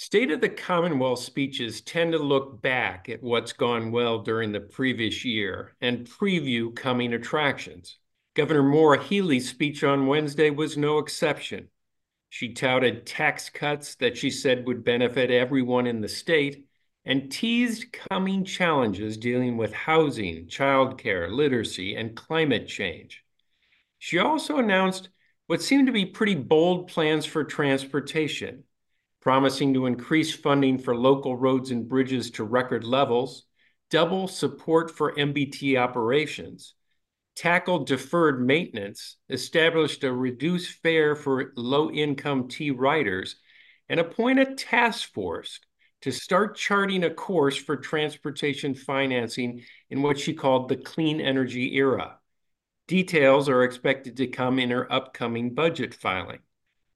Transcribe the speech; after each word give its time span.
State 0.00 0.30
of 0.30 0.40
the 0.40 0.48
Commonwealth 0.48 1.18
speeches 1.18 1.80
tend 1.80 2.12
to 2.12 2.18
look 2.18 2.62
back 2.62 3.08
at 3.08 3.20
what's 3.20 3.52
gone 3.52 3.90
well 3.90 4.20
during 4.20 4.52
the 4.52 4.60
previous 4.60 5.24
year 5.24 5.74
and 5.80 6.06
preview 6.06 6.72
coming 6.72 7.12
attractions. 7.14 7.98
Governor 8.34 8.62
Maura 8.62 9.02
Healey's 9.02 9.50
speech 9.50 9.82
on 9.82 10.06
Wednesday 10.06 10.50
was 10.50 10.76
no 10.76 10.98
exception. 10.98 11.66
She 12.28 12.52
touted 12.52 13.06
tax 13.06 13.50
cuts 13.50 13.96
that 13.96 14.16
she 14.16 14.30
said 14.30 14.68
would 14.68 14.84
benefit 14.84 15.32
everyone 15.32 15.88
in 15.88 16.00
the 16.00 16.06
state 16.06 16.68
and 17.04 17.32
teased 17.32 17.92
coming 17.92 18.44
challenges 18.44 19.16
dealing 19.16 19.56
with 19.56 19.72
housing, 19.72 20.46
childcare, 20.46 21.28
literacy, 21.28 21.96
and 21.96 22.14
climate 22.14 22.68
change. 22.68 23.24
She 23.98 24.18
also 24.18 24.58
announced 24.58 25.08
what 25.48 25.60
seemed 25.60 25.88
to 25.88 25.92
be 25.92 26.06
pretty 26.06 26.36
bold 26.36 26.86
plans 26.86 27.26
for 27.26 27.42
transportation 27.42 28.62
promising 29.20 29.74
to 29.74 29.86
increase 29.86 30.34
funding 30.34 30.78
for 30.78 30.96
local 30.96 31.36
roads 31.36 31.70
and 31.70 31.88
bridges 31.88 32.30
to 32.32 32.44
record 32.44 32.84
levels, 32.84 33.44
double 33.90 34.28
support 34.28 34.90
for 34.90 35.14
MBTA 35.14 35.78
operations, 35.78 36.74
tackle 37.34 37.84
deferred 37.84 38.44
maintenance, 38.44 39.16
established 39.28 40.04
a 40.04 40.12
reduced 40.12 40.72
fare 40.82 41.14
for 41.16 41.52
low-income 41.56 42.48
T 42.48 42.70
riders, 42.70 43.36
and 43.88 44.00
appoint 44.00 44.38
a 44.38 44.54
task 44.54 45.12
force 45.12 45.60
to 46.02 46.12
start 46.12 46.56
charting 46.56 47.04
a 47.04 47.10
course 47.10 47.56
for 47.56 47.76
transportation 47.76 48.74
financing 48.74 49.62
in 49.90 50.02
what 50.02 50.18
she 50.18 50.32
called 50.32 50.68
the 50.68 50.76
clean 50.76 51.20
energy 51.20 51.74
era. 51.76 52.18
Details 52.86 53.48
are 53.48 53.64
expected 53.64 54.16
to 54.16 54.26
come 54.28 54.58
in 54.58 54.70
her 54.70 54.90
upcoming 54.92 55.54
budget 55.54 55.94
filing. 55.94 56.38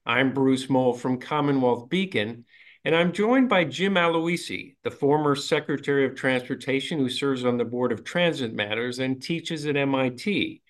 I'm 0.04 0.34
Bruce 0.34 0.68
Mohl 0.68 0.94
from 0.94 1.20
Commonwealth 1.20 1.88
Beacon, 1.88 2.44
and 2.84 2.92
I'm 2.92 3.12
joined 3.12 3.48
by 3.48 3.62
Jim 3.62 3.94
Aloisi, 3.94 4.74
the 4.82 4.90
former 4.90 5.36
Secretary 5.36 6.04
of 6.04 6.16
Transportation 6.16 6.98
who 6.98 7.08
serves 7.08 7.44
on 7.44 7.56
the 7.56 7.64
Board 7.64 7.92
of 7.92 8.02
Transit 8.02 8.52
Matters 8.52 8.98
and 8.98 9.22
teaches 9.22 9.64
at 9.64 9.76
MIT, 9.76 10.60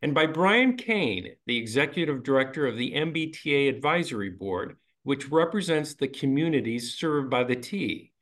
and 0.00 0.14
by 0.14 0.26
Brian 0.26 0.76
Kane, 0.76 1.34
the 1.44 1.56
Executive 1.56 2.22
Director 2.22 2.68
of 2.68 2.76
the 2.76 2.92
MBTA 2.92 3.68
Advisory 3.68 4.30
Board, 4.30 4.76
which 5.02 5.28
represents 5.28 5.94
the 5.94 6.06
communities 6.06 6.94
served 6.94 7.28
by 7.28 7.42
the 7.42 7.56
T. 7.56 8.12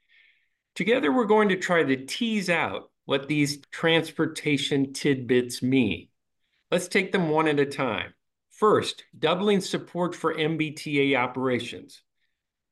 Together, 0.74 1.12
we're 1.12 1.26
going 1.26 1.50
to 1.50 1.56
try 1.56 1.82
to 1.82 2.06
tease 2.06 2.48
out 2.48 2.90
what 3.04 3.28
these 3.28 3.60
transportation 3.70 4.94
tidbits 4.94 5.62
mean. 5.62 6.08
Let's 6.70 6.88
take 6.88 7.12
them 7.12 7.28
one 7.28 7.46
at 7.46 7.60
a 7.60 7.66
time. 7.66 8.14
First, 8.56 9.04
doubling 9.18 9.60
support 9.60 10.14
for 10.14 10.34
MBTA 10.34 11.14
operations. 11.14 12.02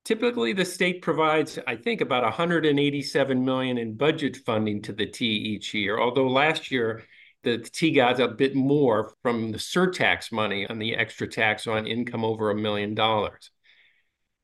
Typically, 0.07 0.55
the 0.55 0.65
state 0.65 1.03
provides, 1.03 1.59
I 1.67 1.77
think, 1.77 2.01
about 2.01 2.23
187 2.23 3.45
million 3.45 3.77
in 3.77 3.95
budget 3.95 4.39
funding 4.47 4.81
to 4.83 4.95
the 4.95 5.05
T 5.05 5.27
each 5.27 5.75
year, 5.75 6.01
although 6.01 6.29
last 6.29 6.71
year 6.71 7.03
the 7.43 7.59
T 7.59 7.91
got 7.91 8.19
a 8.19 8.29
bit 8.29 8.55
more 8.55 9.13
from 9.23 9.53
the 9.53 9.59
surtax 9.59 10.33
money 10.33 10.67
on 10.67 10.79
the 10.79 10.97
extra 10.97 11.29
tax 11.29 11.67
on 11.67 11.87
income 11.87 12.25
over 12.25 12.51
a 12.51 12.55
million 12.55 12.95
dollars. 12.95 13.51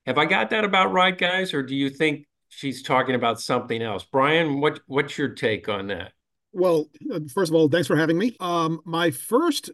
Have 0.04 0.18
I 0.18 0.26
got 0.26 0.50
that 0.50 0.64
about 0.64 0.92
right, 0.92 1.16
guys, 1.16 1.54
or 1.54 1.62
do 1.62 1.74
you 1.74 1.88
think 1.88 2.26
she's 2.50 2.82
talking 2.82 3.14
about 3.14 3.40
something 3.40 3.80
else? 3.80 4.04
Brian, 4.04 4.60
what 4.60 4.80
what's 4.86 5.16
your 5.16 5.30
take 5.30 5.70
on 5.70 5.86
that? 5.86 6.12
Well, 6.52 6.90
uh, 7.10 7.20
first 7.32 7.50
of 7.50 7.54
all, 7.54 7.68
thanks 7.68 7.86
for 7.86 7.96
having 7.96 8.18
me. 8.18 8.36
Um, 8.40 8.80
my 8.84 9.10
first 9.10 9.70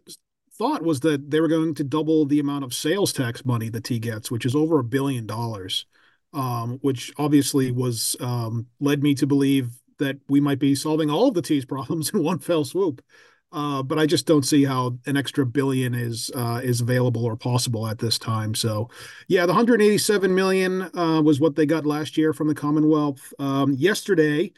thought 0.57 0.83
was 0.83 1.01
that 1.01 1.29
they 1.29 1.39
were 1.39 1.47
going 1.47 1.75
to 1.75 1.83
double 1.83 2.25
the 2.25 2.39
amount 2.39 2.63
of 2.63 2.73
sales 2.73 3.13
tax 3.13 3.45
money 3.45 3.69
the 3.69 3.81
T 3.81 3.99
gets, 3.99 4.31
which 4.31 4.45
is 4.45 4.55
over 4.55 4.79
a 4.79 4.83
billion 4.83 5.25
dollars, 5.25 5.85
um, 6.33 6.79
which 6.81 7.13
obviously 7.17 7.71
was 7.71 8.15
um, 8.19 8.67
led 8.79 9.03
me 9.03 9.15
to 9.15 9.27
believe 9.27 9.69
that 9.99 10.17
we 10.29 10.39
might 10.39 10.59
be 10.59 10.75
solving 10.75 11.09
all 11.09 11.27
of 11.27 11.33
the 11.33 11.41
T's 11.41 11.65
problems 11.65 12.09
in 12.13 12.23
one 12.23 12.39
fell 12.39 12.63
swoop. 12.63 13.01
Uh, 13.49 13.81
but 13.81 13.97
I 13.97 14.05
just 14.05 14.25
don't 14.25 14.45
see 14.45 14.65
how 14.65 14.97
an 15.05 15.15
extra 15.15 15.45
billion 15.45 15.95
is 15.95 16.29
uh, 16.35 16.59
is 16.61 16.81
available 16.81 17.23
or 17.23 17.37
possible 17.37 17.87
at 17.87 17.97
this 17.97 18.19
time. 18.19 18.53
So, 18.53 18.89
yeah, 19.29 19.45
the 19.45 19.53
187 19.53 20.35
million 20.35 20.81
uh, 20.93 21.21
was 21.21 21.39
what 21.39 21.55
they 21.55 21.65
got 21.65 21.85
last 21.85 22.17
year 22.17 22.33
from 22.33 22.49
the 22.49 22.55
Commonwealth. 22.55 23.33
Um, 23.39 23.73
yesterday, 23.73 24.51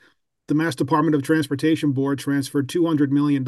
the 0.50 0.56
Mass 0.56 0.76
Department 0.76 1.16
of 1.16 1.24
Transportation 1.24 1.94
Board 1.94 2.20
transferred 2.20 2.68
$200 2.68 3.10
million 3.10 3.48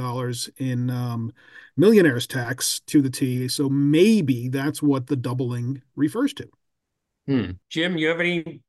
in 0.58 0.90
um, 0.90 1.34
millionaires 1.76 2.26
tax 2.26 2.80
to 2.88 3.02
the 3.02 3.10
T. 3.10 3.48
So 3.50 3.68
maybe 3.68 4.48
that's 4.48 4.82
what 4.82 5.08
the 5.08 5.18
doubling 5.18 5.82
refers 5.96 6.34
to. 6.36 6.48
Hmm. 7.28 7.52
Jim, 7.70 7.98
you 7.98 8.08
have 8.08 8.20
any 8.20 8.62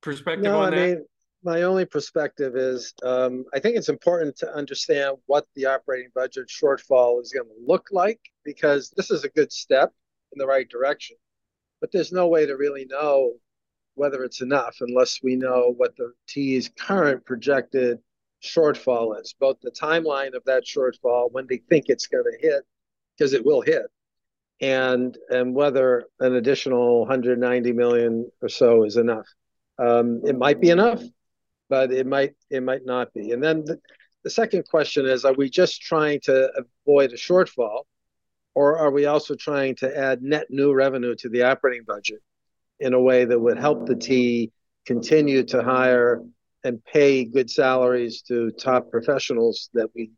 perspective 0.00 0.44
no, 0.44 0.60
on 0.60 0.74
I 0.74 0.76
that? 0.76 0.88
Mean, 0.88 1.04
my 1.44 1.62
only 1.62 1.84
perspective 1.84 2.56
is 2.56 2.94
um, 3.04 3.44
I 3.54 3.60
think 3.60 3.76
it's 3.76 3.88
important 3.88 4.36
to 4.38 4.52
understand 4.52 5.16
what 5.26 5.46
the 5.54 5.66
operating 5.66 6.10
budget 6.14 6.48
shortfall 6.48 7.22
is 7.22 7.32
going 7.32 7.46
to 7.46 7.66
look 7.66 7.88
like 7.92 8.20
because 8.44 8.90
this 8.96 9.10
is 9.10 9.24
a 9.24 9.28
good 9.28 9.52
step 9.52 9.92
in 10.32 10.38
the 10.38 10.46
right 10.46 10.68
direction. 10.68 11.16
But 11.80 11.92
there's 11.92 12.12
no 12.12 12.26
way 12.26 12.46
to 12.46 12.56
really 12.56 12.86
know 12.86 13.34
whether 13.98 14.24
it's 14.24 14.40
enough 14.40 14.76
unless 14.80 15.20
we 15.22 15.36
know 15.36 15.74
what 15.76 15.96
the 15.96 16.12
T's 16.26 16.70
current 16.78 17.24
projected 17.24 17.98
shortfall 18.42 19.20
is, 19.20 19.34
both 19.38 19.58
the 19.60 19.70
timeline 19.70 20.34
of 20.34 20.44
that 20.44 20.64
shortfall, 20.64 21.30
when 21.32 21.46
they 21.48 21.58
think 21.68 21.86
it's 21.88 22.06
going 22.06 22.24
to 22.24 22.46
hit, 22.46 22.62
because 23.16 23.32
it 23.32 23.44
will 23.44 23.60
hit, 23.60 23.86
and 24.60 25.18
and 25.30 25.54
whether 25.54 26.04
an 26.20 26.36
additional 26.36 27.00
190 27.00 27.72
million 27.72 28.30
or 28.40 28.48
so 28.48 28.84
is 28.84 28.96
enough. 28.96 29.26
Um, 29.78 30.22
it 30.24 30.36
might 30.36 30.60
be 30.60 30.70
enough, 30.70 31.02
but 31.68 31.92
it 31.92 32.06
might 32.06 32.34
it 32.50 32.62
might 32.62 32.84
not 32.86 33.12
be. 33.12 33.32
And 33.32 33.42
then 33.42 33.64
the, 33.64 33.80
the 34.24 34.30
second 34.30 34.68
question 34.68 35.06
is: 35.06 35.24
Are 35.24 35.34
we 35.34 35.50
just 35.50 35.82
trying 35.82 36.20
to 36.22 36.50
avoid 36.86 37.12
a 37.12 37.16
shortfall, 37.16 37.82
or 38.54 38.78
are 38.78 38.90
we 38.90 39.06
also 39.06 39.34
trying 39.34 39.74
to 39.76 39.96
add 39.96 40.22
net 40.22 40.46
new 40.50 40.72
revenue 40.72 41.14
to 41.16 41.28
the 41.28 41.42
operating 41.42 41.84
budget? 41.84 42.20
In 42.80 42.94
a 42.94 43.00
way 43.00 43.24
that 43.24 43.40
would 43.40 43.58
help 43.58 43.86
the 43.86 43.96
T 43.96 44.52
continue 44.86 45.42
to 45.44 45.62
hire 45.62 46.22
and 46.64 46.84
pay 46.84 47.24
good 47.24 47.50
salaries 47.50 48.22
to 48.22 48.50
top 48.52 48.90
professionals 48.90 49.70
that 49.74 49.88
we 49.94 50.10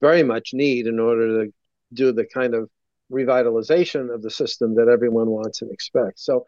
very 0.00 0.22
much 0.22 0.50
need 0.52 0.86
in 0.86 0.98
order 0.98 1.44
to 1.44 1.52
do 1.92 2.12
the 2.12 2.24
kind 2.24 2.54
of 2.54 2.68
revitalization 3.10 4.12
of 4.12 4.22
the 4.22 4.30
system 4.30 4.74
that 4.74 4.88
everyone 4.88 5.28
wants 5.28 5.62
and 5.62 5.70
expects. 5.70 6.24
So, 6.24 6.46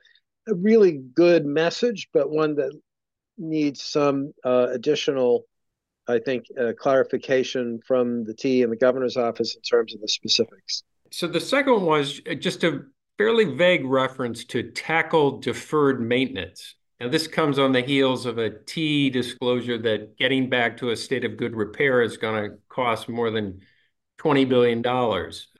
a 0.48 0.54
really 0.54 1.00
good 1.14 1.46
message, 1.46 2.08
but 2.12 2.30
one 2.30 2.56
that 2.56 2.78
needs 3.38 3.82
some 3.82 4.32
uh, 4.44 4.68
additional, 4.70 5.46
I 6.06 6.18
think, 6.18 6.46
uh, 6.60 6.72
clarification 6.78 7.80
from 7.86 8.24
the 8.24 8.34
T 8.34 8.62
and 8.62 8.70
the 8.70 8.76
governor's 8.76 9.16
office 9.16 9.54
in 9.54 9.62
terms 9.62 9.94
of 9.94 10.00
the 10.00 10.08
specifics. 10.08 10.82
So, 11.10 11.26
the 11.26 11.40
second 11.40 11.82
was 11.82 12.20
just 12.38 12.60
to 12.62 12.84
fairly 13.18 13.44
vague 13.44 13.84
reference 13.84 14.44
to 14.46 14.70
tackle 14.70 15.38
deferred 15.38 16.00
maintenance. 16.00 16.74
Now, 17.00 17.08
this 17.08 17.26
comes 17.26 17.58
on 17.58 17.72
the 17.72 17.80
heels 17.80 18.24
of 18.24 18.38
a 18.38 18.50
T 18.50 19.10
disclosure 19.10 19.78
that 19.78 20.16
getting 20.16 20.48
back 20.48 20.76
to 20.78 20.90
a 20.90 20.96
state 20.96 21.24
of 21.24 21.36
good 21.36 21.54
repair 21.54 22.02
is 22.02 22.16
going 22.16 22.50
to 22.50 22.56
cost 22.68 23.08
more 23.08 23.30
than 23.30 23.60
$20 24.20 24.48
billion. 24.48 24.82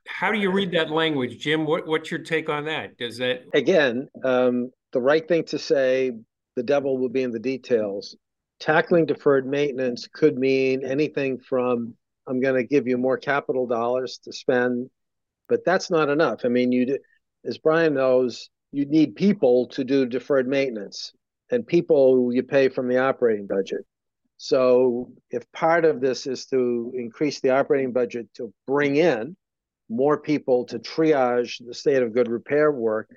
How 0.07 0.33
do 0.33 0.39
you 0.39 0.51
read 0.51 0.73
that 0.73 0.91
language, 0.91 1.39
Jim? 1.39 1.67
What, 1.67 1.87
what's 1.87 2.11
your 2.11 2.21
take 2.21 2.49
on 2.49 2.65
that? 2.67 2.97
Does 2.99 3.19
that. 3.19 3.45
Again, 3.53 4.09
um, 4.23 4.71
the 4.93 5.01
right 5.01 5.27
thing 5.27 5.45
to 5.47 5.59
say, 5.59 6.13
the 6.57 6.63
devil 6.63 6.99
will 6.99 7.09
be 7.09 7.23
in 7.23 7.33
the 7.33 7.39
details. 7.39 8.17
Tackling 8.61 9.07
deferred 9.07 9.47
maintenance 9.47 10.07
could 10.07 10.39
mean 10.39 10.85
anything 10.85 11.39
from 11.39 11.95
I'm 12.27 12.41
going 12.41 12.55
to 12.55 12.65
give 12.65 12.87
you 12.87 12.97
more 12.97 13.19
capital 13.19 13.67
dollars 13.67 14.19
to 14.25 14.33
spend, 14.33 14.89
but 15.49 15.65
that's 15.65 15.91
not 15.91 16.09
enough. 16.09 16.41
I 16.45 16.49
mean, 16.49 16.73
you 16.73 16.99
as 17.45 17.59
Brian 17.59 17.95
knows, 17.95 18.49
you 18.73 18.87
need 18.87 19.15
people 19.15 19.69
to 19.69 19.85
do 19.85 20.07
deferred 20.07 20.49
maintenance, 20.49 21.13
and 21.51 21.67
people 21.67 22.33
you 22.33 22.43
pay 22.43 22.69
from 22.69 22.89
the 22.89 22.99
operating 22.99 23.47
budget. 23.47 23.85
So, 24.37 25.13
if 25.31 25.51
part 25.53 25.85
of 25.85 26.01
this 26.01 26.27
is 26.27 26.47
to 26.47 26.93
increase 26.95 27.41
the 27.41 27.51
operating 27.51 27.93
budget 27.93 28.29
to 28.35 28.53
bring 28.67 28.97
in 28.97 29.37
more 29.89 30.19
people 30.19 30.65
to 30.67 30.79
triage 30.79 31.65
the 31.65 31.75
state 31.75 32.03
of 32.03 32.15
good 32.15 32.29
repair 32.29 32.73
work, 32.73 33.09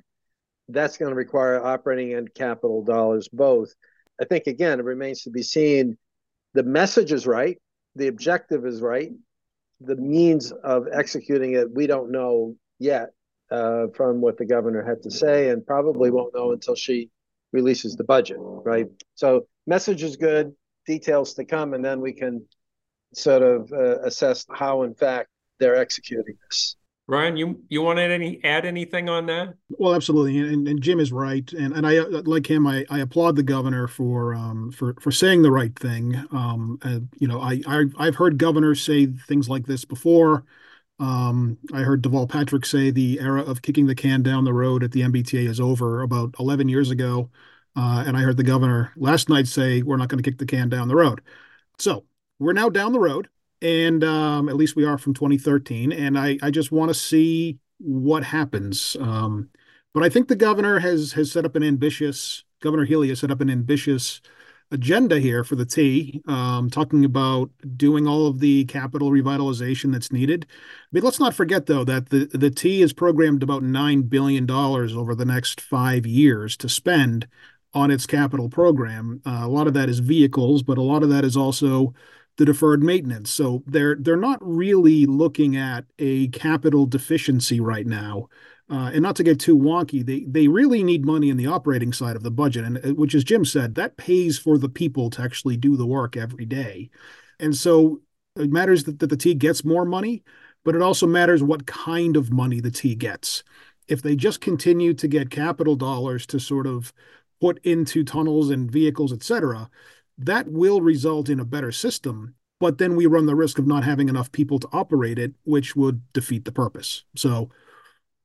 that's 0.70 0.98
going 0.98 1.10
to 1.10 1.16
require 1.16 1.64
operating 1.64 2.14
and 2.14 2.32
capital 2.34 2.84
dollars 2.84 3.30
both. 3.30 3.74
I 4.22 4.26
think, 4.26 4.48
again, 4.48 4.80
it 4.80 4.86
remains 4.86 5.24
to 5.24 5.32
be 5.32 5.44
seen. 5.44 5.98
The 6.54 6.64
message 6.64 7.12
is 7.12 7.26
right, 7.26 7.58
the 7.96 8.08
objective 8.08 8.66
is 8.66 8.82
right, 8.82 9.10
the 9.80 9.96
means 9.96 10.52
of 10.52 10.88
executing 10.92 11.54
it, 11.54 11.72
we 11.74 11.88
don't 11.88 12.12
know 12.12 12.56
yet 12.80 13.10
uh, 13.52 13.88
from 13.96 14.22
what 14.22 14.38
the 14.38 14.46
governor 14.46 14.84
had 14.84 15.02
to 15.04 15.12
say, 15.12 15.50
and 15.50 15.66
probably 15.66 16.12
won't 16.12 16.34
know 16.36 16.52
until 16.52 16.76
she 16.76 17.10
releases 17.52 17.96
the 17.96 18.04
budget, 18.04 18.38
right? 18.40 18.88
So, 19.16 19.48
message 19.66 20.04
is 20.04 20.16
good, 20.18 20.54
details 20.86 21.34
to 21.36 21.46
come, 21.46 21.74
and 21.74 21.84
then 21.84 22.02
we 22.02 22.14
can 22.14 22.46
sort 23.14 23.42
of 23.42 23.72
uh, 23.72 24.02
assess 24.02 24.46
how, 24.52 24.84
in 24.84 24.94
fact, 24.94 25.30
they're 25.60 25.76
executing 25.76 26.38
this. 26.48 26.76
Brian, 27.08 27.38
you 27.38 27.64
you 27.70 27.82
want 27.82 27.98
to 27.98 28.04
add 28.04 28.12
any 28.12 28.44
add 28.44 28.66
anything 28.66 29.08
on 29.08 29.28
that? 29.28 29.54
Well, 29.70 29.96
absolutely, 29.96 30.40
and, 30.40 30.68
and 30.68 30.82
Jim 30.82 31.00
is 31.00 31.14
right, 31.14 31.50
and 31.54 31.74
and 31.74 31.88
I 31.88 32.00
like 32.00 32.50
him. 32.50 32.68
I, 32.68 32.86
I 32.90 33.00
applaud 33.00 33.38
the 33.38 33.44
governor 33.44 33.88
for 33.88 34.36
um 34.36 34.72
for 34.72 34.94
for 35.00 35.10
saying 35.10 35.42
the 35.42 35.52
right 35.52 35.74
thing. 35.78 36.16
Um, 36.34 36.78
and, 36.84 37.08
you 37.18 37.30
know, 37.30 37.40
I, 37.40 37.62
I 37.66 37.86
I've 37.98 38.16
heard 38.16 38.38
governors 38.38 38.82
say 38.82 39.06
things 39.06 39.48
like 39.48 39.68
this 39.68 39.86
before. 39.86 40.44
Um, 41.00 41.58
I 41.74 41.82
heard 41.82 42.02
Deval 42.02 42.28
Patrick 42.28 42.66
say 42.66 42.92
the 42.92 43.20
era 43.20 43.42
of 43.42 43.62
kicking 43.62 43.88
the 43.88 43.96
can 43.96 44.24
down 44.24 44.44
the 44.44 44.54
road 44.54 44.84
at 44.84 44.92
the 44.92 45.02
MBTA 45.02 45.48
is 45.48 45.60
over 45.60 46.02
about 46.02 46.36
11 46.40 46.70
years 46.70 46.90
ago. 46.90 47.30
Uh, 47.76 48.04
and 48.08 48.18
I 48.18 48.22
heard 48.22 48.38
the 48.38 48.44
governor 48.44 48.92
last 48.98 49.30
night 49.30 49.48
say 49.48 49.84
we're 49.84 49.98
not 49.98 50.10
going 50.10 50.22
to 50.22 50.28
kick 50.28 50.40
the 50.40 50.46
can 50.48 50.70
down 50.70 50.88
the 50.88 50.96
road. 50.96 51.22
So 51.78 52.06
we're 52.40 52.54
now 52.54 52.70
down 52.70 52.92
the 52.92 53.00
road, 53.00 53.30
and 53.62 54.04
um, 54.04 54.50
at 54.50 54.56
least 54.56 54.76
we 54.76 54.86
are 54.86 54.98
from 54.98 55.14
2013. 55.14 55.92
And 55.92 56.18
I, 56.18 56.40
I 56.42 56.50
just 56.50 56.72
want 56.72 56.90
to 56.90 56.96
see 56.96 57.60
what 57.78 58.24
happens. 58.24 58.98
Um, 59.00 59.50
but 59.94 60.04
I 60.04 60.10
think 60.10 60.28
the 60.28 60.36
governor 60.36 60.80
has 60.80 61.14
has 61.14 61.32
set 61.32 61.46
up 61.46 61.56
an 61.56 61.64
ambitious 61.64 62.44
Governor 62.60 62.86
Healey 62.86 63.10
has 63.10 63.20
set 63.20 63.32
up 63.32 63.42
an 63.42 63.50
ambitious 63.50 64.22
agenda 64.72 65.20
here 65.20 65.44
for 65.44 65.56
the 65.56 65.66
T, 65.66 66.22
um, 66.28 66.70
talking 66.70 67.06
about 67.06 67.50
doing 67.76 68.08
all 68.08 68.28
of 68.28 68.40
the 68.40 68.66
capital 68.66 69.12
revitalization 69.12 69.92
that's 69.92 70.12
needed. 70.12 70.46
I 70.50 70.88
mean, 70.92 71.04
let's 71.04 71.20
not 71.20 71.34
forget 71.34 71.66
though 71.66 71.84
that 71.86 72.10
the 72.10 72.26
the 72.26 72.50
T 72.50 72.82
is 72.82 72.94
programmed 72.94 73.44
about 73.44 73.64
nine 73.64 74.04
billion 74.04 74.46
dollars 74.46 74.96
over 74.96 75.16
the 75.16 75.26
next 75.26 75.62
five 75.62 76.06
years 76.06 76.58
to 76.58 76.70
spend 76.70 77.28
on 77.74 77.92
its 77.92 78.06
capital 78.06 78.50
program. 78.50 79.22
Uh, 79.26 79.42
a 79.44 79.48
lot 79.48 79.68
of 79.68 79.74
that 79.74 79.90
is 79.90 80.00
vehicles, 80.00 80.64
but 80.64 80.78
a 80.78 80.82
lot 80.82 81.04
of 81.04 81.10
that 81.10 81.24
is 81.24 81.38
also 81.38 81.94
the 82.38 82.46
deferred 82.46 82.84
maintenance. 82.84 83.32
So 83.32 83.64
they're 83.68 83.96
they're 83.96 84.16
not 84.18 84.40
really 84.42 85.06
looking 85.06 85.58
at 85.58 85.86
a 86.00 86.28
capital 86.30 86.86
deficiency 86.86 87.60
right 87.60 87.86
now. 87.86 88.30
Uh, 88.70 88.92
and 88.94 89.02
not 89.02 89.16
to 89.16 89.24
get 89.24 89.40
too 89.40 89.58
wonky, 89.58 90.06
they 90.06 90.26
they 90.28 90.50
really 90.50 90.84
need 90.84 91.06
money 91.06 91.30
in 91.30 91.38
the 91.38 91.48
operating 91.48 91.94
side 91.94 92.18
of 92.18 92.24
the 92.24 92.32
budget, 92.32 92.66
and 92.66 92.78
uh, 92.86 92.94
which, 92.96 93.16
as 93.16 93.24
Jim 93.24 93.46
said, 93.46 93.76
that 93.76 93.96
pays 93.96 94.38
for 94.38 94.58
the 94.58 94.68
people 94.68 95.10
to 95.10 95.22
actually 95.22 95.56
do 95.56 95.78
the 95.78 95.86
work 95.86 96.18
every 96.18 96.46
day. 96.46 96.90
And 97.40 97.56
so 97.56 98.02
it 98.36 98.52
matters 98.52 98.84
that, 98.84 99.00
that 99.00 99.08
the 99.08 99.16
T 99.16 99.34
gets 99.34 99.64
more 99.64 99.86
money, 99.86 100.22
but 100.66 100.76
it 100.76 100.82
also 100.82 101.08
matters 101.08 101.42
what 101.42 101.66
kind 101.66 102.18
of 102.18 102.32
money 102.32 102.60
the 102.60 102.72
T 102.72 102.94
gets. 102.94 103.44
If 103.88 104.02
they 104.02 104.18
just 104.18 104.42
continue 104.42 104.94
to 104.96 105.08
get 105.08 105.30
capital 105.30 105.78
dollars 105.78 106.26
to 106.28 106.40
sort 106.40 106.68
of 106.68 106.92
put 107.40 107.60
into 107.64 108.04
tunnels 108.04 108.50
and 108.50 108.70
vehicles, 108.70 109.14
et 109.14 109.24
cetera, 109.24 109.70
that 110.18 110.52
will 110.52 110.82
result 110.82 111.30
in 111.30 111.40
a 111.40 111.46
better 111.46 111.72
system. 111.72 112.36
But 112.60 112.80
then 112.80 112.98
we 112.98 113.06
run 113.06 113.28
the 113.28 113.36
risk 113.36 113.60
of 113.60 113.68
not 113.68 113.86
having 113.86 114.10
enough 114.10 114.32
people 114.32 114.60
to 114.60 114.68
operate 114.74 115.20
it, 115.20 115.36
which 115.46 115.76
would 115.76 116.02
defeat 116.12 116.44
the 116.44 116.52
purpose. 116.52 117.06
So 117.16 117.50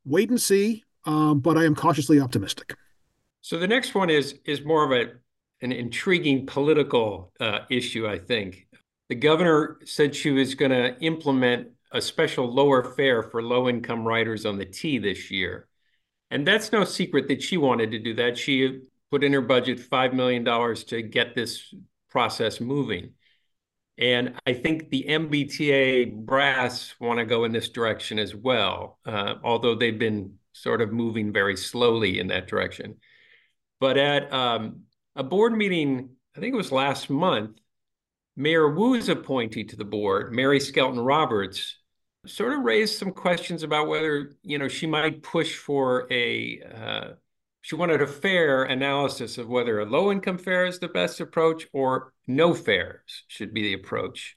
wait 0.05 0.31
and 0.31 0.41
see, 0.41 0.85
um, 1.05 1.41
but 1.41 1.57
I 1.57 1.65
am 1.65 1.75
cautiously 1.75 2.21
optimistic. 2.21 2.75
So 3.41 3.59
the 3.59 3.69
next 3.69 3.95
one 3.95 4.11
is 4.11 4.39
is 4.45 4.65
more 4.65 4.85
of 4.85 4.93
a 4.93 5.13
an 5.65 5.73
intriguing 5.73 6.47
political 6.47 7.33
uh, 7.41 7.61
issue. 7.71 8.07
I 8.07 8.19
think 8.19 8.67
the 9.09 9.15
governor 9.15 9.79
said 9.85 10.15
she 10.15 10.31
was 10.31 10.55
going 10.55 10.71
to 10.73 10.99
implement 11.01 11.69
a 11.93 12.01
special 12.01 12.53
lower 12.53 12.83
fare 12.95 13.23
for 13.23 13.43
low 13.43 13.69
income 13.69 14.05
riders 14.05 14.47
on 14.47 14.59
the 14.59 14.65
T 14.65 14.99
this 14.99 15.31
year, 15.31 15.69
and 16.31 16.47
that's 16.47 16.73
no 16.73 16.85
secret 16.85 17.29
that 17.29 17.43
she 17.43 17.57
wanted 17.57 17.91
to 17.91 17.99
do 17.99 18.15
that. 18.15 18.39
She 18.39 18.81
put 19.11 19.25
in 19.25 19.33
her 19.33 19.43
budget 19.43 19.79
five 19.79 20.15
million 20.15 20.45
dollars 20.45 20.85
to 20.85 21.03
get 21.03 21.35
this 21.35 21.75
process 22.11 22.61
moving. 22.61 23.11
And 24.03 24.35
I 24.45 24.53
think 24.53 24.91
the 24.91 25.07
MBTA 25.09 26.13
brass 26.13 26.93
want 26.99 27.21
to 27.21 27.25
go 27.25 27.45
in 27.45 27.53
this 27.53 27.69
direction 27.69 28.19
as 28.19 28.35
well, 28.35 28.99
uh, 29.07 29.35
although 29.45 29.77
they've 29.77 29.97
been 29.97 30.39
sort 30.53 30.81
of 30.81 30.93
moving 30.93 31.33
very 31.33 31.57
slowly 31.57 32.19
in 32.19 32.27
that 32.27 32.49
direction. 32.49 32.97
But 33.79 33.97
at 33.97 34.33
um, 34.33 34.81
a 35.15 35.23
board 35.23 35.57
meeting, 35.57 36.17
I 36.37 36.41
think 36.41 36.53
it 36.53 36.57
was 36.57 36.73
last 36.73 37.11
month, 37.11 37.61
Mayor 38.35 38.75
Wu's 38.75 39.09
appointee 39.09 39.63
to 39.67 39.77
the 39.77 39.85
board, 39.85 40.35
Mary 40.35 40.59
Skelton 40.59 40.99
Roberts, 40.99 41.77
sort 42.27 42.55
of 42.55 42.65
raised 42.65 42.99
some 42.99 43.13
questions 43.13 43.63
about 43.63 43.87
whether 43.87 44.33
you 44.43 44.59
know 44.59 44.67
she 44.67 44.89
might 44.89 45.23
push 45.23 45.57
for 45.57 46.13
a 46.13 46.61
uh, 46.61 47.09
she 47.61 47.77
wanted 47.77 48.03
a 48.03 48.07
fair 48.09 48.65
analysis 48.65 49.39
of 49.39 49.49
whether 49.49 49.79
a 49.79 49.87
low 49.87 50.11
income 50.11 50.39
fare 50.39 50.67
is 50.67 50.81
the 50.81 50.89
best 50.89 51.21
approach 51.21 51.69
or 51.73 52.12
no 52.27 52.55
fares 52.55 53.25
should 53.29 53.53
be 53.53 53.63
the 53.63 53.75
approach. 53.75 54.37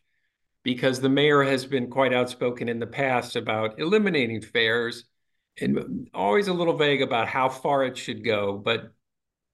Because 0.63 0.99
the 0.99 1.09
mayor 1.09 1.43
has 1.43 1.65
been 1.65 1.91
quite 1.91 2.13
outspoken 2.13 2.69
in 2.69 2.79
the 2.79 2.87
past 2.87 3.35
about 3.35 3.79
eliminating 3.79 4.41
fares 4.41 5.05
and 5.61 6.09
always 6.13 6.47
a 6.47 6.53
little 6.53 6.75
vague 6.75 7.01
about 7.01 7.27
how 7.27 7.49
far 7.49 7.83
it 7.83 7.97
should 7.97 8.23
go, 8.23 8.57
but 8.57 8.91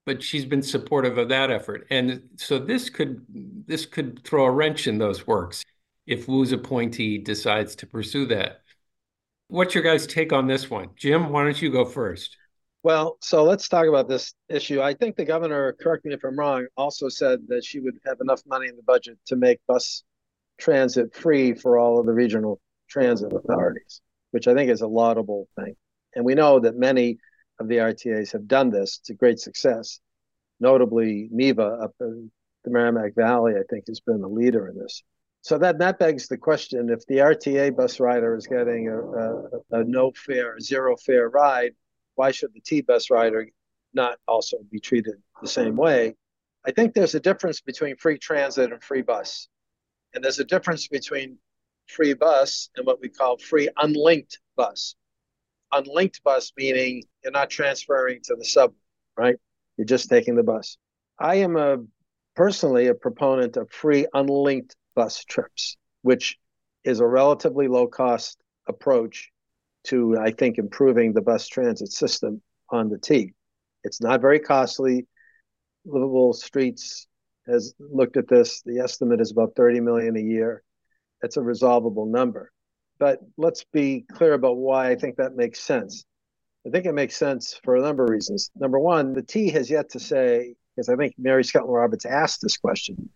but 0.06 0.24
she's 0.24 0.45
been 0.45 0.63
supportive 0.63 1.18
of 1.18 1.30
that 1.30 1.51
effort. 1.51 1.86
And 1.92 2.24
so 2.38 2.57
this 2.57 2.89
could 2.89 3.25
this 3.68 3.86
could 3.86 4.24
throw 4.24 4.45
a 4.45 4.51
wrench 4.51 4.88
in 4.88 4.98
those 4.98 5.27
works 5.27 5.63
if 6.07 6.27
Wu's 6.27 6.51
appointee 6.51 7.18
decides 7.19 7.75
to 7.77 7.88
pursue 7.88 8.25
that. 8.27 8.62
What's 9.48 9.75
your 9.75 9.84
guys' 9.84 10.07
take 10.07 10.34
on 10.34 10.48
this 10.48 10.69
one? 10.69 10.89
Jim, 10.95 11.30
why 11.30 11.44
don't 11.44 11.62
you 11.62 11.72
go 11.72 11.86
first? 11.86 12.38
Well, 12.83 13.18
so 13.22 13.44
let's 13.44 13.69
talk 13.69 13.88
about 13.88 14.10
this 14.10 14.33
issue. 14.50 14.81
I 14.81 14.95
think 14.95 15.16
the 15.16 15.25
governor, 15.25 15.74
correct 15.80 16.04
me 16.04 16.13
if 16.16 16.24
I'm 16.24 16.38
wrong, 16.38 16.66
also 16.75 17.10
said 17.10 17.42
that 17.50 17.63
she 17.63 17.80
would 17.80 18.00
have 18.06 18.19
enough 18.22 18.42
money 18.48 18.68
in 18.68 18.75
the 18.75 18.81
budget 18.83 19.19
to 19.28 19.36
make 19.36 19.60
bus 19.68 20.04
transit 20.57 21.16
free 21.16 21.54
for 21.54 21.78
all 21.78 22.00
of 22.00 22.07
the 22.07 22.13
regional 22.13 22.60
transit 22.89 23.33
authorities, 23.33 24.01
which 24.31 24.48
I 24.48 24.56
think 24.56 24.72
is 24.72 24.81
a 24.81 24.88
laudable 24.88 25.48
thing. 25.56 25.75
And 26.16 26.25
we 26.25 26.33
know 26.33 26.60
that 26.60 26.75
many 26.75 27.18
of 27.60 27.68
the 27.68 27.78
RTAs 27.78 28.31
have 28.31 28.48
done 28.48 28.72
this 28.72 28.98
to 29.06 29.13
great 29.13 29.39
success. 29.39 30.00
Notably, 30.60 31.30
MeVa 31.34 31.84
up 31.84 31.94
in 32.00 32.31
the 32.63 32.72
Merrimack 32.72 33.13
Valley, 33.16 33.54
I 33.54 33.63
think, 33.69 33.86
has 33.88 34.00
been 34.00 34.24
a 34.24 34.27
leader 34.27 34.68
in 34.68 34.77
this. 34.77 35.04
So 35.42 35.57
that 35.60 35.80
that 35.80 35.98
begs 35.98 36.27
the 36.27 36.38
question: 36.38 36.89
if 36.89 37.06
the 37.07 37.18
RTA 37.18 37.75
bus 37.75 38.00
rider 38.00 38.36
is 38.36 38.45
getting 38.45 38.89
a, 38.89 39.00
a, 39.00 39.80
a 39.81 39.84
no 39.84 40.12
fare, 40.16 40.60
zero 40.60 40.95
fare 40.98 41.30
ride, 41.30 41.74
why 42.16 42.31
should 42.31 42.54
the 42.54 42.62
T-bus 42.62 43.10
rider 43.10 43.48
not 43.94 44.18
also 44.28 44.58
be 44.72 44.80
treated 44.80 45.16
the 45.42 45.48
same 45.48 45.75
way? 45.75 46.16
I 46.66 46.72
think 46.72 46.94
there's 46.94 47.16
a 47.16 47.19
difference 47.19 47.62
between 47.62 47.96
free 47.96 48.18
transit 48.18 48.72
and 48.72 48.84
free 48.84 49.02
bus. 49.02 49.48
And 50.13 50.24
there's 50.24 50.40
a 50.40 50.46
difference 50.46 50.88
between 50.88 51.38
free 51.88 52.13
bus 52.13 52.69
and 52.75 52.86
what 52.86 53.02
we 53.02 53.10
call 53.10 53.38
free 53.38 53.69
unlinked 53.78 54.40
bus. 54.56 54.96
Unlinked 55.72 56.24
bus 56.24 56.51
meaning 56.58 57.03
you're 57.24 57.32
not 57.32 57.50
transferring 57.50 58.22
to 58.24 58.36
the 58.36 58.46
sub, 58.46 58.74
right? 59.18 59.36
You're 59.77 59.86
just 59.86 60.10
taking 60.10 60.36
the 60.36 60.44
bus. 60.44 60.77
I 61.20 61.36
am 61.36 61.56
a 61.56 61.77
personally 62.36 62.88
a 62.88 62.94
proponent 62.94 63.58
of 63.58 63.72
free 63.72 64.06
unlinked 64.13 64.75
bus 64.96 65.24
trips, 65.25 65.77
which 66.01 66.38
is 66.84 67.00
a 67.00 67.08
relatively 67.08 67.68
low 67.68 67.88
cost 67.88 68.41
approach 68.68 69.32
to, 69.85 70.17
I 70.17 70.31
think, 70.31 70.57
improving 70.57 71.13
the 71.13 71.21
bus 71.21 71.47
transit 71.47 71.91
system 71.91 72.41
on 72.69 72.89
the 72.89 72.97
T. 72.97 73.33
It's 73.83 74.01
not 74.01 74.21
very 74.21 74.39
costly. 74.39 75.07
Livable 75.85 76.33
Streets 76.33 77.07
has 77.47 77.73
looked 77.79 78.17
at 78.17 78.27
this. 78.27 78.61
The 78.61 78.79
estimate 78.79 79.21
is 79.21 79.31
about 79.31 79.55
30 79.55 79.79
million 79.79 80.15
a 80.15 80.21
year. 80.21 80.63
It's 81.23 81.38
a 81.38 81.41
resolvable 81.41 82.05
number. 82.05 82.51
But 83.00 83.19
let's 83.38 83.65
be 83.73 84.05
clear 84.11 84.33
about 84.33 84.57
why 84.57 84.91
I 84.91 84.95
think 84.95 85.17
that 85.17 85.35
makes 85.35 85.59
sense. 85.59 86.05
I 86.65 86.69
think 86.69 86.85
it 86.85 86.93
makes 86.93 87.15
sense 87.15 87.59
for 87.63 87.75
a 87.75 87.81
number 87.81 88.03
of 88.03 88.11
reasons. 88.11 88.51
Number 88.55 88.79
one, 88.79 89.13
the 89.13 89.23
T 89.23 89.50
has 89.50 89.69
yet 89.69 89.89
to 89.91 90.00
say, 90.00 90.55
because 90.75 90.89
I 90.89 90.95
think 90.95 91.15
Mary 91.17 91.43
Skelton 91.43 91.71
Roberts 91.71 92.05
asked 92.05 92.41
this 92.41 92.57
question, 92.57 93.09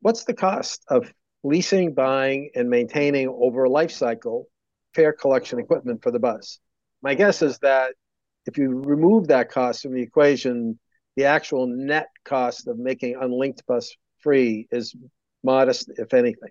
what's 0.00 0.24
the 0.24 0.34
cost 0.34 0.84
of 0.88 1.12
leasing, 1.44 1.94
buying, 1.94 2.50
and 2.56 2.68
maintaining 2.68 3.28
over 3.28 3.64
a 3.64 3.70
life 3.70 3.92
cycle 3.92 4.48
fare 4.96 5.12
collection 5.12 5.58
equipment 5.58 6.02
for 6.02 6.10
the 6.10 6.18
bus. 6.18 6.58
My 7.02 7.14
guess 7.14 7.42
is 7.42 7.58
that 7.58 7.92
if 8.46 8.56
you 8.56 8.70
remove 8.70 9.28
that 9.28 9.50
cost 9.50 9.82
from 9.82 9.92
the 9.92 10.02
equation, 10.02 10.78
the 11.16 11.24
actual 11.24 11.66
net 11.66 12.08
cost 12.24 12.66
of 12.66 12.78
making 12.78 13.16
unlinked 13.20 13.66
bus 13.66 13.94
free 14.20 14.66
is 14.70 14.96
modest, 15.44 15.90
if 15.98 16.14
anything. 16.14 16.48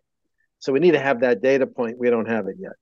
So 0.60 0.72
we 0.72 0.80
need 0.80 0.92
to 0.92 1.00
have 1.00 1.22
that 1.22 1.42
data 1.42 1.66
point. 1.66 1.98
We 1.98 2.10
don't 2.10 2.30
have 2.30 2.48
it 2.48 2.58
yet. 2.60 2.74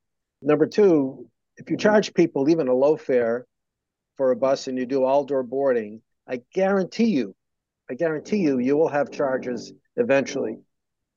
Number 0.42 0.68
two, 0.68 1.30
if 1.58 1.70
you 1.70 1.78
charge 1.78 2.14
people 2.14 2.50
even 2.50 2.68
a 2.68 2.74
low 2.74 2.98
fare 2.98 3.46
for 4.18 4.32
a 4.32 4.36
bus 4.36 4.68
and 4.68 4.78
you 4.78 4.86
do 4.86 5.06
all 5.06 5.24
door 5.24 5.44
boarding, 5.44 6.02
I 6.28 6.42
guarantee 6.54 7.12
you, 7.12 7.36
I 7.90 7.94
guarantee 7.94 8.38
you, 8.38 8.60
you 8.60 8.76
will 8.78 8.90
have 8.90 9.12
charges 9.12 9.74
eventually 9.96 10.58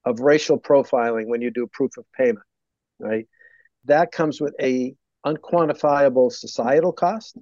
of 0.05 0.21
racial 0.21 0.59
profiling 0.59 1.27
when 1.27 1.43
you 1.43 1.51
do 1.51 1.67
proof 1.73 1.97
of 1.99 2.05
payment, 2.17 2.47
right? 3.01 3.27
That 3.87 4.13
comes 4.13 4.41
with 4.41 4.55
a 4.61 4.95
unquantifiable 5.25 6.31
societal 6.31 6.93
cost 6.93 7.37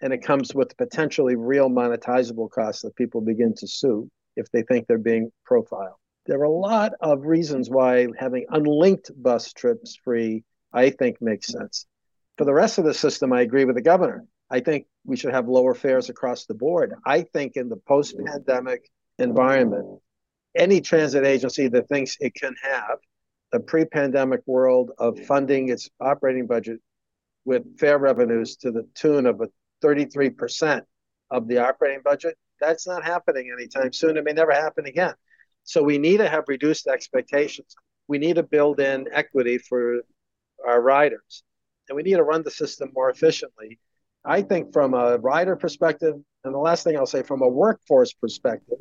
and 0.00 0.12
it 0.12 0.22
comes 0.22 0.54
with 0.54 0.76
potentially 0.76 1.34
real 1.34 1.68
monetizable 1.68 2.50
costs 2.50 2.82
that 2.82 2.94
people 2.96 3.20
begin 3.20 3.54
to 3.54 3.66
sue 3.66 4.08
if 4.36 4.50
they 4.50 4.62
think 4.62 4.86
they're 4.86 4.98
being 4.98 5.30
profiled. 5.44 5.96
There 6.26 6.40
are 6.40 6.44
a 6.44 6.50
lot 6.50 6.92
of 7.00 7.24
reasons 7.24 7.70
why 7.70 8.08
having 8.18 8.46
unlinked 8.50 9.10
bus 9.16 9.52
trips 9.52 9.96
free, 10.04 10.44
I 10.72 10.90
think, 10.90 11.22
makes 11.22 11.46
sense. 11.46 11.86
For 12.36 12.44
the 12.44 12.52
rest 12.52 12.78
of 12.78 12.84
the 12.84 12.92
system, 12.92 13.32
I 13.32 13.40
agree 13.40 13.64
with 13.64 13.76
the 13.76 13.82
governor. 13.82 14.24
I 14.50 14.60
think 14.60 14.86
we 15.04 15.16
should 15.16 15.32
have 15.32 15.48
lower 15.48 15.74
fares 15.74 16.10
across 16.10 16.46
the 16.46 16.54
board. 16.54 16.94
I 17.04 17.22
think 17.22 17.56
in 17.56 17.68
the 17.68 17.76
post 17.76 18.16
pandemic 18.24 18.88
environment, 19.18 20.00
any 20.54 20.80
transit 20.80 21.24
agency 21.24 21.68
that 21.68 21.88
thinks 21.88 22.16
it 22.20 22.34
can 22.34 22.54
have 22.62 22.98
a 23.56 23.60
pre 23.60 23.84
pandemic 23.84 24.42
world 24.46 24.92
of 24.98 25.18
funding 25.26 25.70
its 25.70 25.90
operating 26.00 26.46
budget 26.46 26.78
with 27.44 27.78
fare 27.78 27.98
revenues 27.98 28.56
to 28.56 28.70
the 28.70 28.86
tune 28.94 29.26
of 29.26 29.40
a 29.40 29.48
33% 29.82 30.82
of 31.30 31.48
the 31.48 31.58
operating 31.58 32.02
budget, 32.02 32.36
that's 32.60 32.86
not 32.86 33.04
happening 33.04 33.50
anytime 33.52 33.92
soon. 33.92 34.16
It 34.16 34.24
may 34.24 34.32
never 34.32 34.52
happen 34.52 34.86
again. 34.86 35.14
So 35.64 35.82
we 35.82 35.98
need 35.98 36.18
to 36.18 36.28
have 36.28 36.44
reduced 36.48 36.86
expectations. 36.86 37.74
We 38.08 38.18
need 38.18 38.36
to 38.36 38.42
build 38.42 38.78
in 38.80 39.08
equity 39.12 39.58
for 39.58 40.00
our 40.66 40.80
riders, 40.80 41.42
and 41.88 41.96
we 41.96 42.02
need 42.02 42.16
to 42.16 42.22
run 42.22 42.42
the 42.42 42.50
system 42.50 42.90
more 42.94 43.10
efficiently. 43.10 43.78
I 44.24 44.42
think 44.42 44.72
from 44.72 44.94
a 44.94 45.18
rider 45.18 45.56
perspective, 45.56 46.14
and 46.44 46.54
the 46.54 46.58
last 46.58 46.84
thing 46.84 46.96
I'll 46.96 47.06
say 47.06 47.22
from 47.22 47.42
a 47.42 47.48
workforce 47.48 48.12
perspective, 48.12 48.78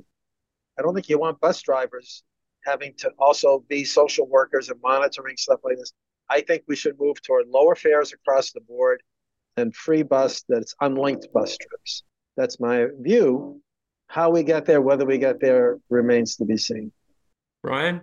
I 0.77 0.81
don't 0.81 0.93
think 0.93 1.09
you 1.09 1.19
want 1.19 1.39
bus 1.39 1.61
drivers 1.61 2.23
having 2.65 2.93
to 2.97 3.11
also 3.19 3.63
be 3.69 3.83
social 3.83 4.27
workers 4.27 4.69
and 4.69 4.81
monitoring 4.81 5.37
stuff 5.37 5.59
like 5.63 5.77
this. 5.77 5.93
I 6.29 6.41
think 6.41 6.63
we 6.67 6.75
should 6.75 6.99
move 6.99 7.21
toward 7.21 7.47
lower 7.47 7.75
fares 7.75 8.13
across 8.13 8.51
the 8.51 8.61
board 8.61 9.01
and 9.57 9.75
free 9.75 10.03
bus 10.03 10.43
that's 10.49 10.75
unlinked 10.81 11.31
bus 11.33 11.57
trips. 11.57 12.03
That's 12.35 12.59
my 12.59 12.87
view. 12.99 13.61
How 14.07 14.29
we 14.29 14.43
get 14.43 14.65
there, 14.65 14.81
whether 14.81 15.05
we 15.05 15.17
get 15.17 15.39
there, 15.39 15.79
remains 15.89 16.35
to 16.37 16.45
be 16.45 16.57
seen. 16.57 16.91
Brian? 17.63 18.01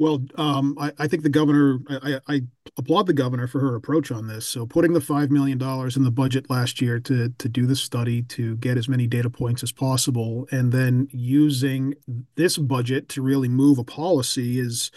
Well, 0.00 0.24
um, 0.36 0.78
I, 0.80 0.92
I, 0.98 1.06
think 1.08 1.24
the 1.24 1.28
governor, 1.28 1.78
I, 1.90 2.20
I, 2.26 2.40
applaud 2.78 3.06
the 3.06 3.12
governor 3.12 3.46
for 3.46 3.60
her 3.60 3.76
approach 3.76 4.10
on 4.10 4.28
this. 4.28 4.46
So 4.46 4.64
putting 4.64 4.94
the 4.94 5.00
$5 5.00 5.28
million 5.28 5.60
in 5.60 6.04
the 6.04 6.10
budget 6.10 6.48
last 6.48 6.80
year 6.80 6.98
to, 7.00 7.28
to 7.28 7.48
do 7.50 7.66
the 7.66 7.76
study, 7.76 8.22
to 8.22 8.56
get 8.56 8.78
as 8.78 8.88
many 8.88 9.06
data 9.06 9.28
points 9.28 9.62
as 9.62 9.72
possible, 9.72 10.48
and 10.50 10.72
then 10.72 11.06
using 11.10 11.96
this 12.36 12.56
budget 12.56 13.10
to 13.10 13.20
really 13.20 13.50
move 13.50 13.76
a 13.76 13.84
policy 13.84 14.58
is, 14.58 14.90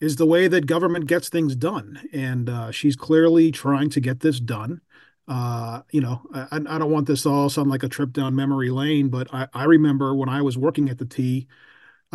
is 0.00 0.14
the 0.14 0.26
way 0.26 0.46
that 0.46 0.66
government 0.66 1.06
gets 1.06 1.28
things 1.28 1.56
done. 1.56 2.08
And 2.12 2.48
uh, 2.48 2.70
she's 2.70 2.94
clearly 2.94 3.50
trying 3.50 3.90
to 3.90 4.00
get 4.00 4.20
this 4.20 4.38
done. 4.38 4.82
Uh, 5.26 5.80
you 5.90 6.00
know, 6.00 6.22
I, 6.32 6.46
I 6.52 6.78
don't 6.78 6.92
want 6.92 7.08
this 7.08 7.24
to 7.24 7.30
all 7.30 7.50
sound 7.50 7.70
like 7.70 7.82
a 7.82 7.88
trip 7.88 8.12
down 8.12 8.36
memory 8.36 8.70
lane, 8.70 9.08
but 9.08 9.26
I, 9.34 9.48
I 9.52 9.64
remember 9.64 10.14
when 10.14 10.28
I 10.28 10.42
was 10.42 10.56
working 10.56 10.90
at 10.90 10.98
the 10.98 11.06
T 11.06 11.48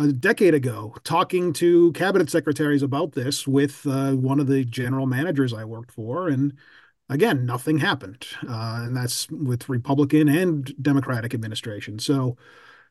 a 0.00 0.12
decade 0.12 0.54
ago 0.54 0.94
talking 1.04 1.52
to 1.52 1.92
cabinet 1.92 2.30
secretaries 2.30 2.82
about 2.82 3.12
this 3.12 3.46
with 3.46 3.86
uh, 3.86 4.12
one 4.12 4.40
of 4.40 4.46
the 4.46 4.64
general 4.64 5.06
managers 5.06 5.52
I 5.52 5.64
worked 5.64 5.92
for. 5.92 6.28
And 6.28 6.54
again, 7.08 7.44
nothing 7.44 7.78
happened. 7.78 8.26
Uh, 8.48 8.82
and 8.84 8.96
that's 8.96 9.30
with 9.30 9.68
Republican 9.68 10.28
and 10.28 10.72
Democratic 10.82 11.34
administration. 11.34 11.98
So 11.98 12.36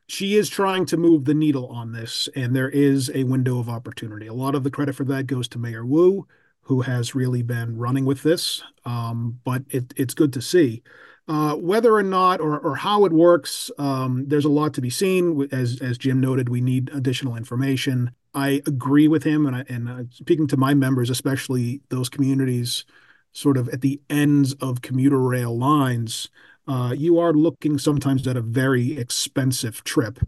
she 0.06 0.36
is 0.36 0.48
trying 0.48 0.86
to 0.86 0.96
move 0.96 1.24
the 1.24 1.34
needle 1.34 1.66
on 1.68 1.92
this, 1.92 2.28
and 2.34 2.54
there 2.54 2.68
is 2.68 3.10
a 3.14 3.24
window 3.24 3.58
of 3.58 3.68
opportunity. 3.68 4.26
A 4.26 4.34
lot 4.34 4.54
of 4.54 4.64
the 4.64 4.70
credit 4.70 4.94
for 4.94 5.04
that 5.04 5.26
goes 5.26 5.46
to 5.48 5.58
Mayor 5.58 5.84
Wu 5.84 6.26
who 6.70 6.82
has 6.82 7.16
really 7.16 7.42
been 7.42 7.76
running 7.76 8.04
with 8.04 8.22
this. 8.22 8.62
Um, 8.84 9.40
but 9.44 9.62
it, 9.70 9.92
it's 9.96 10.14
good 10.14 10.32
to 10.34 10.40
see. 10.40 10.82
Uh, 11.30 11.54
whether 11.54 11.94
or 11.94 12.02
not 12.02 12.40
or, 12.40 12.58
or 12.58 12.74
how 12.74 13.04
it 13.04 13.12
works, 13.12 13.70
um, 13.78 14.24
there's 14.26 14.44
a 14.44 14.48
lot 14.48 14.74
to 14.74 14.80
be 14.80 14.90
seen. 14.90 15.48
As 15.52 15.80
as 15.80 15.96
Jim 15.96 16.20
noted, 16.20 16.48
we 16.48 16.60
need 16.60 16.90
additional 16.92 17.36
information. 17.36 18.10
I 18.34 18.62
agree 18.66 19.06
with 19.06 19.22
him, 19.22 19.46
and 19.46 19.54
I, 19.54 19.64
and 19.68 19.88
uh, 19.88 20.02
speaking 20.10 20.48
to 20.48 20.56
my 20.56 20.74
members, 20.74 21.08
especially 21.08 21.82
those 21.88 22.08
communities, 22.08 22.84
sort 23.30 23.56
of 23.56 23.68
at 23.68 23.80
the 23.80 24.00
ends 24.10 24.54
of 24.54 24.82
commuter 24.82 25.20
rail 25.20 25.56
lines, 25.56 26.30
uh, 26.66 26.94
you 26.98 27.20
are 27.20 27.32
looking 27.32 27.78
sometimes 27.78 28.26
at 28.26 28.36
a 28.36 28.42
very 28.42 28.98
expensive 28.98 29.84
trip. 29.84 30.18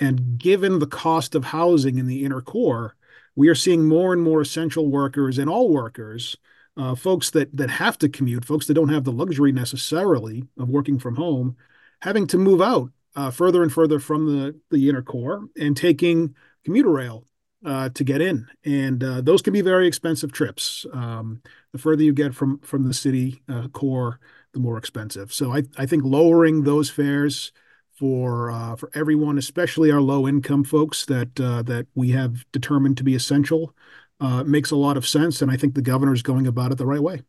And 0.00 0.38
given 0.38 0.80
the 0.80 0.88
cost 0.88 1.36
of 1.36 1.44
housing 1.44 1.98
in 1.98 2.08
the 2.08 2.24
inner 2.24 2.40
core, 2.40 2.96
we 3.36 3.48
are 3.48 3.54
seeing 3.54 3.86
more 3.86 4.12
and 4.12 4.22
more 4.22 4.40
essential 4.40 4.90
workers 4.90 5.38
and 5.38 5.48
all 5.48 5.72
workers, 5.72 6.36
uh, 6.78 6.94
folks 6.94 7.30
that 7.30 7.54
that 7.56 7.70
have 7.70 7.98
to 7.98 8.08
commute, 8.08 8.44
folks 8.44 8.66
that 8.66 8.74
don't 8.74 8.88
have 8.88 9.04
the 9.04 9.12
luxury 9.12 9.52
necessarily 9.52 10.44
of 10.58 10.68
working 10.68 10.98
from 10.98 11.16
home, 11.16 11.56
having 12.00 12.26
to 12.28 12.38
move 12.38 12.62
out 12.62 12.90
uh, 13.16 13.30
further 13.30 13.62
and 13.62 13.72
further 13.72 13.98
from 13.98 14.26
the 14.26 14.58
the 14.70 14.88
inner 14.88 15.02
core 15.02 15.44
and 15.58 15.76
taking 15.76 16.34
commuter 16.64 16.90
rail 16.90 17.24
uh, 17.64 17.88
to 17.90 18.04
get 18.04 18.20
in, 18.20 18.46
and 18.64 19.02
uh, 19.02 19.20
those 19.20 19.42
can 19.42 19.52
be 19.52 19.60
very 19.60 19.88
expensive 19.88 20.30
trips. 20.30 20.86
Um, 20.92 21.42
the 21.72 21.78
further 21.78 22.02
you 22.02 22.12
get 22.12 22.34
from 22.34 22.60
from 22.60 22.84
the 22.84 22.94
city 22.94 23.42
uh, 23.48 23.68
core, 23.68 24.20
the 24.52 24.60
more 24.60 24.78
expensive. 24.78 25.32
So 25.32 25.52
I 25.52 25.64
I 25.76 25.86
think 25.86 26.04
lowering 26.04 26.62
those 26.62 26.88
fares 26.88 27.52
for 27.98 28.50
uh, 28.52 28.76
for 28.76 28.90
everyone, 28.94 29.38
especially 29.38 29.90
our 29.90 30.00
low 30.00 30.28
income 30.28 30.62
folks 30.62 31.04
that 31.06 31.40
uh, 31.40 31.62
that 31.62 31.88
we 31.96 32.10
have 32.10 32.44
determined 32.52 32.96
to 32.98 33.04
be 33.04 33.16
essential, 33.16 33.74
uh, 34.20 34.44
makes 34.44 34.70
a 34.70 34.76
lot 34.76 34.96
of 34.96 35.06
sense, 35.06 35.42
and 35.42 35.50
I 35.50 35.56
think 35.56 35.74
the 35.74 35.82
governor 35.82 36.12
is 36.12 36.22
going 36.22 36.46
about 36.46 36.72
it 36.72 36.78
the 36.78 36.86
right 36.86 37.02
way. 37.02 37.22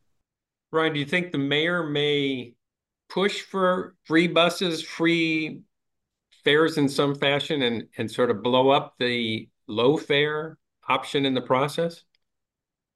Brian, 0.71 0.93
do 0.93 0.99
you 0.99 1.05
think 1.05 1.31
the 1.31 1.37
mayor 1.37 1.83
may 1.83 2.53
push 3.09 3.41
for 3.41 3.95
free 4.03 4.27
buses, 4.27 4.81
free 4.81 5.61
fares 6.43 6.77
in 6.77 6.87
some 6.87 7.15
fashion, 7.15 7.61
and 7.63 7.87
and 7.97 8.09
sort 8.09 8.29
of 8.29 8.43
blow 8.43 8.69
up 8.69 8.95
the 8.99 9.49
low 9.67 9.97
fare 9.97 10.57
option 10.87 11.25
in 11.25 11.33
the 11.33 11.41
process? 11.41 12.03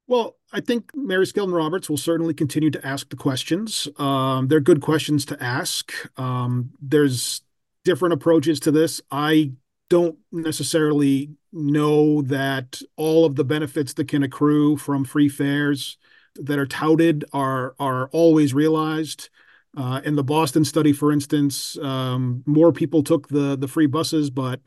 Well, 0.06 0.36
I 0.52 0.60
think 0.60 0.90
Mary 0.94 1.26
Skelton 1.26 1.54
Roberts 1.54 1.88
will 1.88 1.96
certainly 1.96 2.34
continue 2.34 2.70
to 2.70 2.86
ask 2.86 3.08
the 3.08 3.16
questions. 3.16 3.88
Um, 3.96 4.48
they're 4.48 4.60
good 4.60 4.82
questions 4.82 5.24
to 5.26 5.42
ask. 5.42 5.92
Um, 6.18 6.72
there's 6.80 7.40
different 7.84 8.12
approaches 8.12 8.60
to 8.60 8.70
this. 8.70 9.00
I 9.10 9.52
don't 9.90 10.18
necessarily 10.32 11.30
know 11.52 12.22
that 12.22 12.80
all 12.96 13.24
of 13.24 13.36
the 13.36 13.44
benefits 13.44 13.94
that 13.94 14.08
can 14.08 14.22
accrue 14.22 14.76
from 14.76 15.04
free 15.04 15.28
fares 15.28 15.98
that 16.36 16.58
are 16.58 16.66
touted 16.66 17.24
are 17.32 17.74
are 17.78 18.08
always 18.08 18.54
realized. 18.54 19.30
Uh, 19.76 20.00
in 20.04 20.14
the 20.14 20.22
Boston 20.22 20.64
study, 20.64 20.92
for 20.92 21.10
instance, 21.10 21.76
um, 21.78 22.42
more 22.46 22.72
people 22.72 23.02
took 23.02 23.28
the 23.28 23.56
the 23.56 23.68
free 23.68 23.86
buses, 23.86 24.30
but 24.30 24.60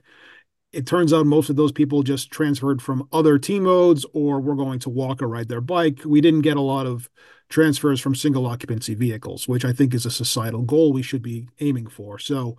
it 0.74 0.86
turns 0.86 1.14
out 1.14 1.26
most 1.26 1.50
of 1.50 1.56
those 1.56 1.72
people 1.72 2.04
just 2.04 2.30
transferred 2.30 2.82
from 2.82 3.08
other 3.12 3.40
T 3.40 3.60
modes 3.60 4.06
or 4.14 4.40
were 4.42 4.56
going 4.56 4.80
to 4.80 4.90
walk 4.90 5.22
or 5.22 5.28
ride 5.28 5.48
their 5.48 5.62
bike. 5.62 6.02
We 6.06 6.22
didn't 6.22 6.42
get 6.42 6.58
a 6.58 6.62
lot 6.62 6.86
of 6.86 7.10
transfers 7.50 8.02
from 8.02 8.16
single 8.16 8.46
occupancy 8.46 8.94
vehicles, 8.94 9.48
which 9.48 9.64
I 9.64 9.72
think 9.72 9.94
is 9.94 10.06
a 10.06 10.12
societal 10.12 10.64
goal 10.64 10.92
we 10.92 11.02
should 11.02 11.22
be 11.22 11.48
aiming 11.62 11.88
for. 11.88 12.20
So 12.20 12.58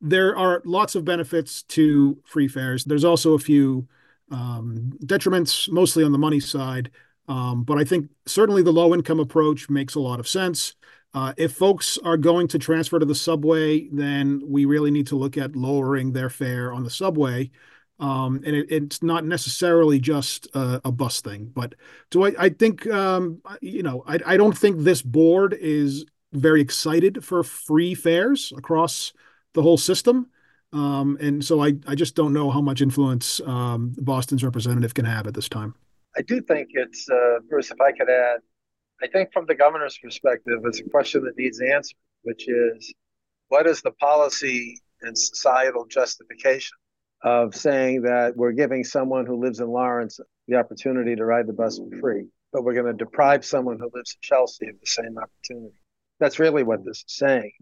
there 0.00 0.36
are 0.36 0.62
lots 0.64 0.94
of 0.94 1.04
benefits 1.04 1.62
to 1.62 2.18
free 2.24 2.48
fares. 2.48 2.84
There's 2.84 3.04
also 3.04 3.34
a 3.34 3.38
few 3.38 3.86
um, 4.30 4.92
detriments, 5.04 5.70
mostly 5.70 6.04
on 6.04 6.12
the 6.12 6.18
money 6.18 6.40
side. 6.40 6.90
Um, 7.28 7.64
but 7.64 7.78
I 7.78 7.84
think 7.84 8.10
certainly 8.26 8.62
the 8.62 8.72
low 8.72 8.94
income 8.94 9.20
approach 9.20 9.70
makes 9.70 9.94
a 9.94 10.00
lot 10.00 10.20
of 10.20 10.28
sense. 10.28 10.74
Uh, 11.14 11.32
if 11.36 11.52
folks 11.52 11.96
are 12.04 12.16
going 12.16 12.48
to 12.48 12.58
transfer 12.58 12.98
to 12.98 13.06
the 13.06 13.14
subway, 13.14 13.88
then 13.90 14.42
we 14.44 14.64
really 14.64 14.90
need 14.90 15.06
to 15.06 15.16
look 15.16 15.38
at 15.38 15.54
lowering 15.54 16.12
their 16.12 16.28
fare 16.28 16.72
on 16.72 16.82
the 16.82 16.90
subway. 16.90 17.50
Um, 18.00 18.42
and 18.44 18.56
it, 18.56 18.66
it's 18.70 19.02
not 19.02 19.24
necessarily 19.24 20.00
just 20.00 20.48
a, 20.54 20.80
a, 20.84 20.90
bus 20.90 21.20
thing. 21.20 21.52
But 21.54 21.76
do 22.10 22.24
I, 22.24 22.34
I 22.36 22.48
think, 22.48 22.88
um, 22.88 23.40
you 23.60 23.84
know, 23.84 24.02
I, 24.06 24.18
I 24.26 24.36
don't 24.36 24.58
think 24.58 24.80
this 24.80 25.00
board 25.00 25.54
is 25.54 26.04
very 26.32 26.60
excited 26.60 27.24
for 27.24 27.44
free 27.44 27.94
fares 27.94 28.52
across 28.56 29.12
the 29.54 29.62
whole 29.62 29.78
system. 29.78 30.28
Um, 30.72 31.16
and 31.20 31.42
so 31.42 31.62
I, 31.62 31.74
I 31.86 31.94
just 31.94 32.14
don't 32.16 32.32
know 32.32 32.50
how 32.50 32.60
much 32.60 32.82
influence 32.82 33.40
um, 33.46 33.94
Boston's 33.98 34.44
representative 34.44 34.92
can 34.92 35.04
have 35.04 35.26
at 35.26 35.34
this 35.34 35.48
time. 35.48 35.74
I 36.16 36.22
do 36.22 36.40
think 36.40 36.68
it's, 36.72 37.08
uh, 37.08 37.38
Bruce, 37.48 37.70
if 37.70 37.80
I 37.80 37.92
could 37.92 38.10
add, 38.10 38.40
I 39.02 39.06
think 39.08 39.32
from 39.32 39.46
the 39.46 39.54
governor's 39.54 39.98
perspective, 39.98 40.60
it's 40.64 40.80
a 40.80 40.84
question 40.84 41.24
that 41.24 41.36
needs 41.36 41.60
answer, 41.60 41.96
which 42.22 42.48
is 42.48 42.92
what 43.48 43.66
is 43.66 43.82
the 43.82 43.92
policy 43.92 44.80
and 45.02 45.16
societal 45.16 45.86
justification 45.86 46.76
of 47.22 47.54
saying 47.54 48.02
that 48.02 48.36
we're 48.36 48.52
giving 48.52 48.84
someone 48.84 49.26
who 49.26 49.40
lives 49.40 49.60
in 49.60 49.68
Lawrence 49.68 50.20
the 50.48 50.56
opportunity 50.56 51.16
to 51.16 51.24
ride 51.24 51.46
the 51.46 51.52
bus 51.52 51.78
for 51.78 51.98
free, 51.98 52.26
but 52.52 52.64
we're 52.64 52.74
going 52.74 52.86
to 52.86 52.92
deprive 52.92 53.44
someone 53.44 53.78
who 53.78 53.90
lives 53.94 54.16
in 54.16 54.20
Chelsea 54.22 54.68
of 54.68 54.78
the 54.80 54.86
same 54.86 55.16
opportunity? 55.18 55.74
That's 56.20 56.38
really 56.38 56.62
what 56.62 56.84
this 56.84 56.98
is 56.98 57.04
saying 57.08 57.52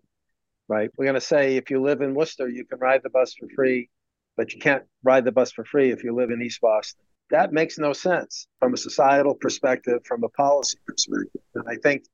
right? 0.69 0.91
We're 0.97 1.05
going 1.05 1.15
to 1.15 1.21
say 1.21 1.57
if 1.57 1.71
you 1.71 1.83
live 1.83 2.01
in 2.01 2.15
Worcester, 2.15 2.49
you 2.49 2.65
can 2.65 2.79
ride 2.79 3.03
the 3.03 3.11
bus 3.11 3.35
for 3.35 3.49
free, 3.55 3.89
but 4.37 4.53
you 4.53 4.61
can't 4.61 4.85
ride 5.03 5.25
the 5.25 5.33
bus 5.33 5.53
for 5.53 5.65
free 5.65 5.91
if 5.91 6.05
you 6.05 6.15
live 6.15 6.31
in 6.31 6.43
East 6.43 6.61
Boston. 6.61 7.05
That 7.31 7.53
makes 7.53 7.79
no 7.79 7.93
sense 7.93 8.47
from 8.59 8.75
a 8.75 8.77
societal 8.77 9.35
perspective, 9.35 10.01
from 10.05 10.23
a 10.25 10.29
policy 10.29 10.79
perspective. 10.87 11.41
And 11.55 11.65
I 11.69 11.77
think 11.77 12.05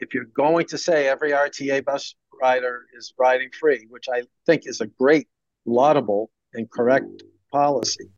if 0.00 0.14
you're 0.14 0.24
going 0.24 0.66
to 0.66 0.78
say 0.78 1.08
every 1.08 1.32
RTA 1.32 1.84
bus 1.84 2.14
rider 2.40 2.82
is 2.96 3.12
riding 3.18 3.50
free, 3.58 3.86
which 3.90 4.06
I 4.12 4.22
think 4.46 4.62
is 4.66 4.80
a 4.80 4.86
great, 4.86 5.28
laudable, 5.66 6.30
and 6.54 6.70
correct 6.70 7.24
policy, 7.52 8.08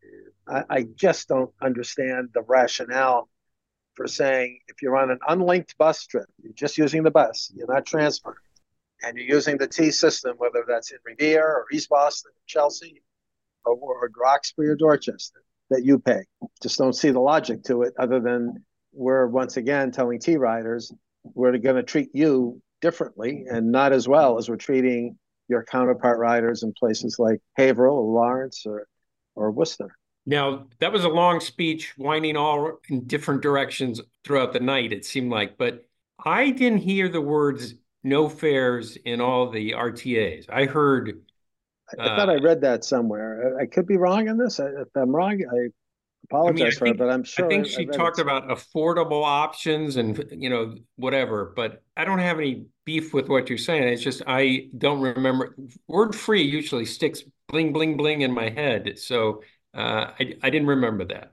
I, 0.46 0.64
I 0.68 0.82
just 0.94 1.28
don't 1.28 1.50
understand 1.62 2.30
the 2.34 2.42
rationale 2.42 3.28
for 3.94 4.06
saying 4.06 4.60
if 4.68 4.82
you're 4.82 4.96
on 4.96 5.10
an 5.10 5.18
unlinked 5.28 5.76
bus 5.78 6.06
trip, 6.06 6.26
you're 6.42 6.52
just 6.52 6.78
using 6.78 7.02
the 7.02 7.10
bus, 7.10 7.50
you're 7.54 7.72
not 7.72 7.86
transferring, 7.86 8.36
and 9.02 9.16
you're 9.16 9.26
using 9.36 9.58
the 9.58 9.66
T 9.66 9.90
system, 9.90 10.36
whether 10.38 10.64
that's 10.66 10.90
in 10.90 10.98
Revere 11.04 11.44
or 11.44 11.66
East 11.72 11.88
Boston, 11.88 12.32
or 12.32 12.42
Chelsea, 12.46 13.02
or, 13.64 13.74
or 13.74 14.10
Roxbury 14.16 14.68
or 14.68 14.76
Dorchester, 14.76 15.42
that 15.70 15.84
you 15.84 15.98
pay. 15.98 16.24
Just 16.62 16.78
don't 16.78 16.94
see 16.94 17.10
the 17.10 17.20
logic 17.20 17.62
to 17.64 17.82
it, 17.82 17.94
other 17.98 18.20
than 18.20 18.64
we're 18.92 19.26
once 19.26 19.56
again 19.56 19.90
telling 19.90 20.18
T 20.18 20.36
riders 20.36 20.92
we're 21.22 21.56
going 21.58 21.76
to 21.76 21.82
treat 21.82 22.08
you 22.14 22.60
differently 22.80 23.44
and 23.50 23.70
not 23.70 23.92
as 23.92 24.08
well 24.08 24.38
as 24.38 24.48
we're 24.48 24.56
treating 24.56 25.18
your 25.48 25.64
counterpart 25.64 26.18
riders 26.18 26.62
in 26.62 26.72
places 26.72 27.18
like 27.18 27.40
Haverhill 27.56 27.94
or 27.94 28.12
Lawrence 28.14 28.64
or 28.66 28.86
or 29.34 29.50
Worcester. 29.50 29.96
Now, 30.26 30.66
that 30.80 30.92
was 30.92 31.04
a 31.04 31.08
long 31.08 31.40
speech, 31.40 31.96
winding 31.96 32.36
all 32.36 32.78
in 32.88 33.06
different 33.06 33.42
directions 33.42 34.00
throughout 34.24 34.52
the 34.52 34.60
night, 34.60 34.92
it 34.92 35.04
seemed 35.04 35.30
like, 35.30 35.56
but 35.56 35.86
I 36.24 36.50
didn't 36.50 36.80
hear 36.80 37.08
the 37.08 37.20
words 37.20 37.74
no 38.02 38.28
fares 38.28 38.96
in 39.04 39.20
all 39.20 39.50
the 39.50 39.72
RTAs. 39.72 40.46
I 40.50 40.66
heard. 40.66 41.20
I, 41.98 42.02
I 42.02 42.16
thought 42.16 42.30
I 42.30 42.36
uh, 42.36 42.42
read 42.42 42.60
that 42.62 42.84
somewhere. 42.84 43.56
I, 43.58 43.62
I, 43.62 43.66
could 43.66 43.86
be 43.86 43.96
wrong 43.96 44.28
on 44.28 44.38
this. 44.38 44.58
If 44.58 44.88
I'm 44.94 45.14
wrong, 45.14 45.42
I 45.42 45.68
apologize 46.24 46.60
I 46.60 46.64
mean, 46.64 46.72
for 46.72 46.84
think, 46.84 46.94
it, 46.94 46.98
but 46.98 47.10
I'm 47.10 47.24
sure. 47.24 47.46
I 47.46 47.48
think 47.48 47.66
she 47.66 47.86
talked 47.86 48.18
about 48.18 48.48
affordable 48.48 49.24
options 49.24 49.96
and 49.96 50.24
you 50.30 50.48
know 50.50 50.74
whatever, 50.96 51.52
but 51.56 51.82
I 51.96 52.04
don't 52.04 52.20
have 52.20 52.38
any 52.38 52.66
beef 52.84 53.12
with 53.12 53.28
what 53.28 53.48
you're 53.48 53.58
saying. 53.58 53.88
It's 53.88 54.02
just 54.02 54.22
I 54.26 54.68
don't 54.76 55.00
remember. 55.00 55.56
Word 55.88 56.14
free 56.14 56.42
usually 56.42 56.86
sticks 56.86 57.22
bling 57.48 57.72
bling 57.72 57.96
bling 57.96 58.22
in 58.22 58.32
my 58.32 58.50
head, 58.50 58.98
so 58.98 59.42
uh, 59.74 60.12
I 60.18 60.34
I 60.42 60.50
didn't 60.50 60.68
remember 60.68 61.04
that. 61.06 61.32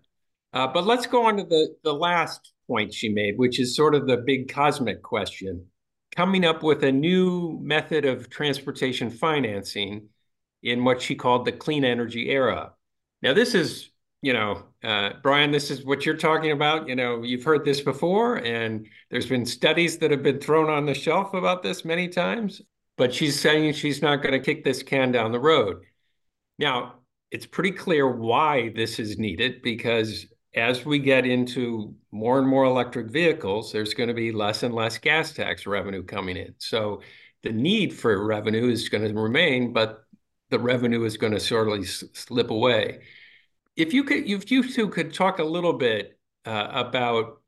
Uh, 0.53 0.67
but 0.67 0.85
let's 0.85 1.05
go 1.05 1.27
on 1.27 1.37
to 1.37 1.43
the 1.43 1.75
the 1.83 1.93
last 1.93 2.53
point 2.67 2.93
she 2.93 3.09
made, 3.09 3.37
which 3.37 3.59
is 3.59 3.75
sort 3.75 3.95
of 3.95 4.07
the 4.07 4.17
big 4.17 4.51
cosmic 4.51 5.01
question. 5.01 5.65
Coming 6.17 6.43
up 6.45 6.63
with 6.63 6.83
a 6.83 6.91
new 6.91 7.59
method 7.61 8.03
of 8.03 8.29
transportation 8.29 9.09
financing 9.09 10.09
in 10.63 10.83
what 10.83 11.01
she 11.01 11.15
called 11.15 11.45
the 11.45 11.51
clean 11.51 11.85
energy 11.85 12.29
era. 12.29 12.73
Now, 13.21 13.33
this 13.33 13.55
is 13.55 13.91
you 14.21 14.33
know, 14.33 14.63
uh, 14.83 15.11
Brian, 15.21 15.51
this 15.51 15.69
is 15.69 15.85
what 15.85 16.05
you're 16.05 16.17
talking 16.17 16.51
about. 16.51 16.87
You 16.87 16.95
know, 16.95 17.23
you've 17.23 17.43
heard 17.43 17.63
this 17.63 17.81
before, 17.81 18.37
and 18.37 18.87
there's 19.11 19.27
been 19.27 19.45
studies 19.45 19.99
that 19.99 20.11
have 20.11 20.23
been 20.23 20.39
thrown 20.39 20.69
on 20.69 20.85
the 20.85 20.93
shelf 20.93 21.33
about 21.33 21.61
this 21.63 21.85
many 21.85 22.07
times. 22.07 22.61
But 22.97 23.13
she's 23.13 23.39
saying 23.39 23.73
she's 23.73 24.01
not 24.01 24.23
going 24.23 24.33
to 24.33 24.39
kick 24.39 24.63
this 24.63 24.81
can 24.81 25.11
down 25.11 25.31
the 25.31 25.39
road. 25.39 25.83
Now, 26.57 26.95
it's 27.29 27.45
pretty 27.45 27.71
clear 27.71 28.09
why 28.09 28.69
this 28.69 28.97
is 28.97 29.19
needed 29.19 29.61
because 29.61 30.25
as 30.57 30.85
we 30.85 30.99
get 30.99 31.25
into 31.25 31.95
more 32.11 32.39
and 32.39 32.47
more 32.47 32.65
electric 32.65 33.07
vehicles, 33.11 33.71
there's 33.71 33.93
going 33.93 34.09
to 34.09 34.15
be 34.15 34.31
less 34.31 34.63
and 34.63 34.73
less 34.73 34.97
gas 34.97 35.31
tax 35.31 35.65
revenue 35.65 36.03
coming 36.03 36.35
in. 36.35 36.55
So 36.57 37.01
the 37.43 37.51
need 37.51 37.93
for 37.93 38.25
revenue 38.25 38.69
is 38.69 38.89
going 38.89 39.07
to 39.07 39.13
remain, 39.13 39.71
but 39.71 40.03
the 40.49 40.59
revenue 40.59 41.03
is 41.03 41.17
going 41.17 41.33
to 41.33 41.39
sort 41.39 41.69
of 41.69 41.87
slip 41.87 42.49
away 42.49 43.01
if 43.77 43.93
you 43.93 44.03
could, 44.03 44.27
if 44.27 44.51
you 44.51 44.67
two 44.67 44.89
could 44.89 45.13
talk 45.13 45.39
a 45.39 45.43
little 45.43 45.73
bit 45.73 46.19
uh, 46.45 46.67
about, 46.71 47.41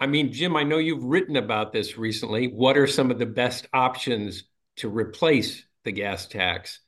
I 0.00 0.06
mean, 0.06 0.32
Jim, 0.32 0.56
I 0.56 0.64
know 0.64 0.78
you've 0.78 1.04
written 1.04 1.36
about 1.36 1.72
this 1.72 1.96
recently. 1.96 2.48
What 2.48 2.76
are 2.76 2.88
some 2.88 3.10
of 3.10 3.18
the 3.18 3.26
best 3.26 3.68
options 3.72 4.44
to 4.76 4.90
replace 4.90 5.64
the 5.84 5.92
gas 5.92 6.26
tax? 6.26 6.80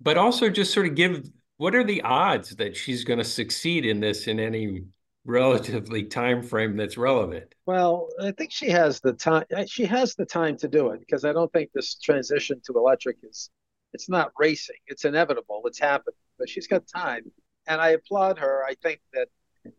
But 0.00 0.16
also 0.16 0.48
just 0.48 0.72
sort 0.72 0.86
of 0.86 0.94
give 0.94 1.28
what 1.58 1.74
are 1.74 1.84
the 1.84 2.02
odds 2.02 2.56
that 2.56 2.76
she's 2.76 3.04
going 3.04 3.18
to 3.18 3.24
succeed 3.24 3.84
in 3.84 4.00
this 4.00 4.26
in 4.26 4.40
any 4.40 4.84
relatively 5.28 6.02
time 6.02 6.42
frame 6.42 6.76
that's 6.76 6.96
relevant 6.96 7.54
well 7.66 8.08
i 8.20 8.30
think 8.32 8.50
she 8.50 8.70
has 8.70 9.00
the 9.00 9.12
time 9.12 9.44
uh, 9.54 9.64
she 9.66 9.84
has 9.84 10.14
the 10.14 10.24
time 10.24 10.56
to 10.56 10.68
do 10.68 10.88
it 10.88 11.00
because 11.00 11.24
i 11.24 11.32
don't 11.32 11.52
think 11.52 11.70
this 11.74 11.96
transition 11.96 12.60
to 12.64 12.72
electric 12.76 13.16
is 13.22 13.50
it's 13.92 14.08
not 14.08 14.32
racing 14.38 14.76
it's 14.86 15.04
inevitable 15.04 15.62
it's 15.66 15.78
happening 15.78 16.16
but 16.38 16.48
she's 16.48 16.66
got 16.66 16.82
time 16.86 17.22
and 17.68 17.80
I 17.80 17.90
applaud 17.90 18.38
her. 18.38 18.64
I 18.64 18.74
think 18.82 19.00
that 19.12 19.28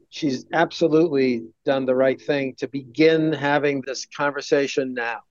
she's 0.10 0.46
absolutely 0.54 1.48
done 1.66 1.86
the 1.86 1.96
right 1.96 2.22
thing 2.22 2.56
to 2.60 2.68
begin 2.68 3.34
having 3.34 3.82
this 3.82 4.06
conversation 4.06 4.94
now. 4.94 5.22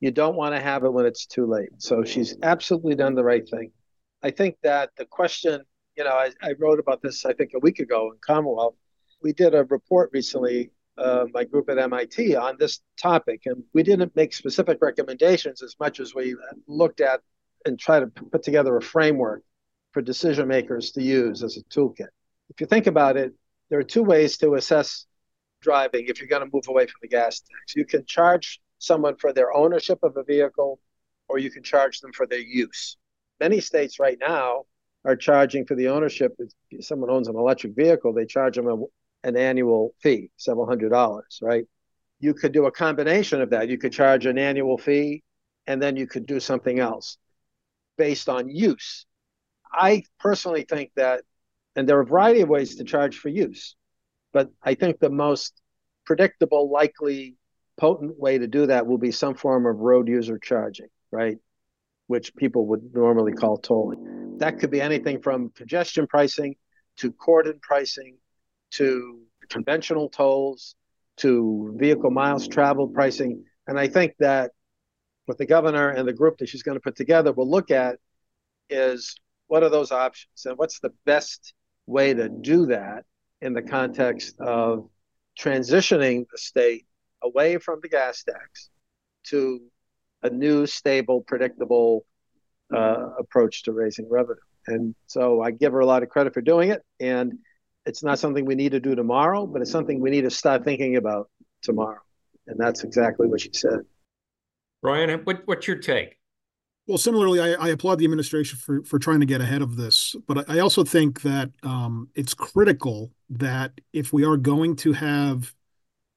You 0.00 0.10
don't 0.10 0.36
want 0.36 0.54
to 0.54 0.60
have 0.60 0.84
it 0.84 0.92
when 0.92 1.06
it's 1.06 1.26
too 1.26 1.46
late. 1.46 1.70
So 1.78 2.04
she's 2.04 2.36
absolutely 2.42 2.94
done 2.94 3.14
the 3.14 3.24
right 3.24 3.48
thing. 3.48 3.72
I 4.22 4.30
think 4.30 4.56
that 4.62 4.90
the 4.96 5.06
question, 5.06 5.62
you 5.96 6.04
know, 6.04 6.10
I, 6.10 6.30
I 6.42 6.52
wrote 6.58 6.78
about 6.78 7.02
this, 7.02 7.24
I 7.24 7.32
think, 7.32 7.52
a 7.54 7.58
week 7.60 7.78
ago 7.78 8.12
in 8.12 8.18
Commonwealth. 8.24 8.74
We 9.22 9.32
did 9.32 9.54
a 9.54 9.64
report 9.64 10.10
recently, 10.12 10.70
uh, 10.98 11.26
my 11.32 11.44
group 11.44 11.70
at 11.70 11.78
MIT, 11.78 12.34
on 12.36 12.56
this 12.58 12.80
topic, 13.00 13.42
and 13.46 13.62
we 13.72 13.82
didn't 13.82 14.14
make 14.16 14.32
specific 14.32 14.78
recommendations 14.80 15.62
as 15.62 15.76
much 15.78 16.00
as 16.00 16.14
we 16.14 16.36
looked 16.66 17.00
at 17.00 17.20
and 17.64 17.78
try 17.78 18.00
to 18.00 18.06
put 18.06 18.42
together 18.42 18.76
a 18.76 18.82
framework 18.82 19.42
for 19.92 20.02
decision 20.02 20.48
makers 20.48 20.90
to 20.92 21.02
use 21.02 21.42
as 21.42 21.56
a 21.56 21.62
toolkit. 21.64 22.08
If 22.50 22.60
you 22.60 22.66
think 22.66 22.86
about 22.86 23.16
it, 23.16 23.32
there 23.70 23.78
are 23.78 23.84
two 23.84 24.02
ways 24.02 24.36
to 24.38 24.54
assess 24.54 25.06
driving 25.60 26.06
if 26.08 26.18
you're 26.18 26.28
going 26.28 26.44
to 26.44 26.50
move 26.52 26.66
away 26.68 26.86
from 26.86 26.98
the 27.00 27.08
gas 27.08 27.40
tax. 27.40 27.76
You 27.76 27.84
can 27.84 28.04
charge 28.04 28.60
someone 28.78 29.16
for 29.16 29.32
their 29.32 29.54
ownership 29.54 30.00
of 30.02 30.16
a 30.16 30.24
vehicle, 30.24 30.80
or 31.28 31.38
you 31.38 31.50
can 31.50 31.62
charge 31.62 32.00
them 32.00 32.12
for 32.12 32.26
their 32.26 32.40
use. 32.40 32.96
Many 33.38 33.60
states 33.60 34.00
right 34.00 34.18
now 34.20 34.64
are 35.04 35.16
charging 35.16 35.64
for 35.64 35.74
the 35.76 35.88
ownership. 35.88 36.36
If 36.70 36.84
someone 36.84 37.10
owns 37.10 37.28
an 37.28 37.36
electric 37.36 37.74
vehicle, 37.74 38.12
they 38.12 38.26
charge 38.26 38.56
them 38.56 38.66
a, 38.66 38.76
an 39.24 39.36
annual 39.36 39.94
fee, 40.02 40.30
several 40.36 40.66
hundred 40.66 40.90
dollars, 40.90 41.38
right? 41.42 41.64
You 42.20 42.34
could 42.34 42.52
do 42.52 42.66
a 42.66 42.72
combination 42.72 43.40
of 43.40 43.50
that. 43.50 43.68
You 43.68 43.78
could 43.78 43.92
charge 43.92 44.26
an 44.26 44.38
annual 44.38 44.78
fee, 44.78 45.22
and 45.66 45.82
then 45.82 45.96
you 45.96 46.06
could 46.06 46.26
do 46.26 46.40
something 46.40 46.78
else 46.78 47.18
based 47.96 48.28
on 48.28 48.48
use. 48.48 49.06
I 49.72 50.04
personally 50.18 50.64
think 50.68 50.90
that, 50.96 51.22
and 51.76 51.88
there 51.88 51.98
are 51.98 52.02
a 52.02 52.06
variety 52.06 52.40
of 52.42 52.48
ways 52.48 52.76
to 52.76 52.84
charge 52.84 53.18
for 53.18 53.28
use, 53.28 53.76
but 54.32 54.50
I 54.62 54.74
think 54.74 54.98
the 54.98 55.10
most 55.10 55.60
predictable, 56.04 56.70
likely, 56.70 57.36
potent 57.76 58.18
way 58.18 58.38
to 58.38 58.46
do 58.46 58.66
that 58.66 58.86
will 58.86 58.98
be 58.98 59.12
some 59.12 59.34
form 59.34 59.66
of 59.66 59.78
road 59.78 60.08
user 60.08 60.38
charging, 60.38 60.88
right? 61.10 61.38
Which 62.06 62.34
people 62.36 62.66
would 62.66 62.94
normally 62.94 63.32
call 63.32 63.56
tolling. 63.56 64.38
That 64.38 64.58
could 64.58 64.70
be 64.70 64.80
anything 64.80 65.22
from 65.22 65.50
congestion 65.50 66.06
pricing 66.06 66.56
to 66.98 67.12
cordon 67.12 67.58
pricing 67.62 68.16
to 68.72 69.20
conventional 69.48 70.08
tolls 70.08 70.74
to 71.18 71.74
vehicle 71.78 72.10
miles 72.10 72.48
traveled 72.48 72.94
pricing. 72.94 73.44
And 73.66 73.78
I 73.78 73.88
think 73.88 74.14
that 74.18 74.52
what 75.26 75.38
the 75.38 75.46
governor 75.46 75.90
and 75.90 76.08
the 76.08 76.12
group 76.12 76.38
that 76.38 76.48
she's 76.48 76.62
going 76.62 76.76
to 76.76 76.80
put 76.80 76.96
together 76.96 77.32
will 77.32 77.48
look 77.48 77.70
at 77.70 77.98
is 78.70 79.14
what 79.46 79.62
are 79.62 79.68
those 79.68 79.92
options 79.92 80.46
and 80.46 80.56
what's 80.56 80.80
the 80.80 80.92
best 81.04 81.54
way 81.86 82.14
to 82.14 82.28
do 82.28 82.66
that 82.66 83.04
in 83.40 83.52
the 83.52 83.62
context 83.62 84.40
of 84.40 84.88
transitioning 85.38 86.24
the 86.30 86.38
state 86.38 86.86
away 87.22 87.58
from 87.58 87.78
the 87.82 87.88
gas 87.88 88.22
tax 88.24 88.70
to 89.24 89.60
a 90.22 90.30
new, 90.30 90.66
stable, 90.66 91.22
predictable 91.22 92.04
uh, 92.74 93.10
approach 93.18 93.64
to 93.64 93.72
raising 93.72 94.08
revenue. 94.08 94.40
And 94.66 94.94
so 95.06 95.42
I 95.42 95.50
give 95.50 95.72
her 95.72 95.80
a 95.80 95.86
lot 95.86 96.02
of 96.02 96.08
credit 96.08 96.32
for 96.32 96.40
doing 96.40 96.70
it. 96.70 96.82
And 97.00 97.38
it's 97.86 98.02
not 98.02 98.18
something 98.18 98.44
we 98.44 98.54
need 98.54 98.72
to 98.72 98.80
do 98.80 98.94
tomorrow, 98.94 99.46
but 99.46 99.62
it's 99.62 99.70
something 99.70 100.00
we 100.00 100.10
need 100.10 100.22
to 100.22 100.30
start 100.30 100.64
thinking 100.64 100.96
about 100.96 101.30
tomorrow. 101.62 102.00
And 102.46 102.58
that's 102.58 102.84
exactly 102.84 103.28
what 103.28 103.40
she 103.40 103.50
said. 103.52 103.80
Brian, 104.82 105.20
what, 105.24 105.42
what's 105.46 105.66
your 105.66 105.76
take? 105.76 106.18
Well, 106.88 106.98
similarly, 106.98 107.40
I, 107.40 107.52
I, 107.52 107.68
applaud 107.68 108.00
the 108.00 108.04
administration 108.04 108.58
for 108.58 108.82
for 108.82 108.98
trying 108.98 109.20
to 109.20 109.26
get 109.26 109.40
ahead 109.40 109.62
of 109.62 109.76
this, 109.76 110.16
but 110.26 110.50
I 110.50 110.58
also 110.58 110.82
think 110.82 111.22
that 111.22 111.52
um, 111.62 112.08
it's 112.16 112.34
critical 112.34 113.12
that 113.30 113.80
if 113.92 114.12
we 114.12 114.24
are 114.24 114.36
going 114.36 114.74
to 114.76 114.92
have 114.92 115.54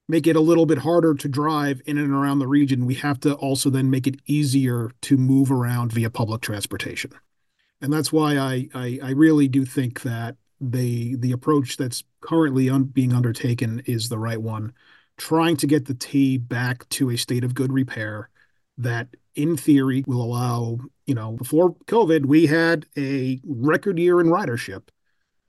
make 0.08 0.25
it 0.25 0.36
a 0.36 0.39
little 0.41 0.65
bit 0.65 0.80
harder 0.80 1.13
to 1.13 1.28
drive 1.28 1.82
in 1.86 1.99
and 1.99 2.12
around 2.12 2.39
the 2.39 2.47
region, 2.47 2.88
we 2.88 2.95
have 2.95 3.19
to 3.19 3.34
also 3.36 3.69
then 3.69 3.91
make 3.91 4.08
it 4.08 4.19
easier 4.25 4.89
to 5.01 5.17
move 5.17 5.51
around 5.51 5.93
via 5.93 6.10
public 6.10 6.41
transportation, 6.41 7.12
and 7.80 7.93
that's 7.93 8.12
why 8.12 8.36
I 8.36 8.67
I, 8.73 8.99
I 9.04 9.12
really 9.12 9.47
do 9.47 9.65
think 9.65 10.01
that 10.01 10.36
the 10.62 11.15
the 11.18 11.32
approach 11.32 11.78
that's 11.78 12.04
currently 12.22 12.70
un, 12.70 12.84
being 12.84 13.13
undertaken 13.13 13.82
is 13.86 14.10
the 14.10 14.18
right 14.18 14.41
one, 14.41 14.74
trying 15.18 15.58
to 15.58 15.68
get 15.68 15.86
the 15.86 15.94
T 15.94 16.38
back 16.38 16.88
to 16.89 17.10
a 17.10 17.18
state 17.18 17.44
of 17.44 17.54
good 17.54 17.74
repair 17.74 18.30
that 18.78 19.08
in 19.36 19.58
theory 19.58 20.04
will 20.08 20.22
allow, 20.22 20.78
you 21.06 21.15
know, 21.15 21.34
before 21.34 21.76
COVID, 21.86 22.26
we 22.26 22.46
had 22.46 22.86
a 22.98 23.39
record 23.46 24.00
year 24.00 24.20
in 24.20 24.28
ridership, 24.28 24.84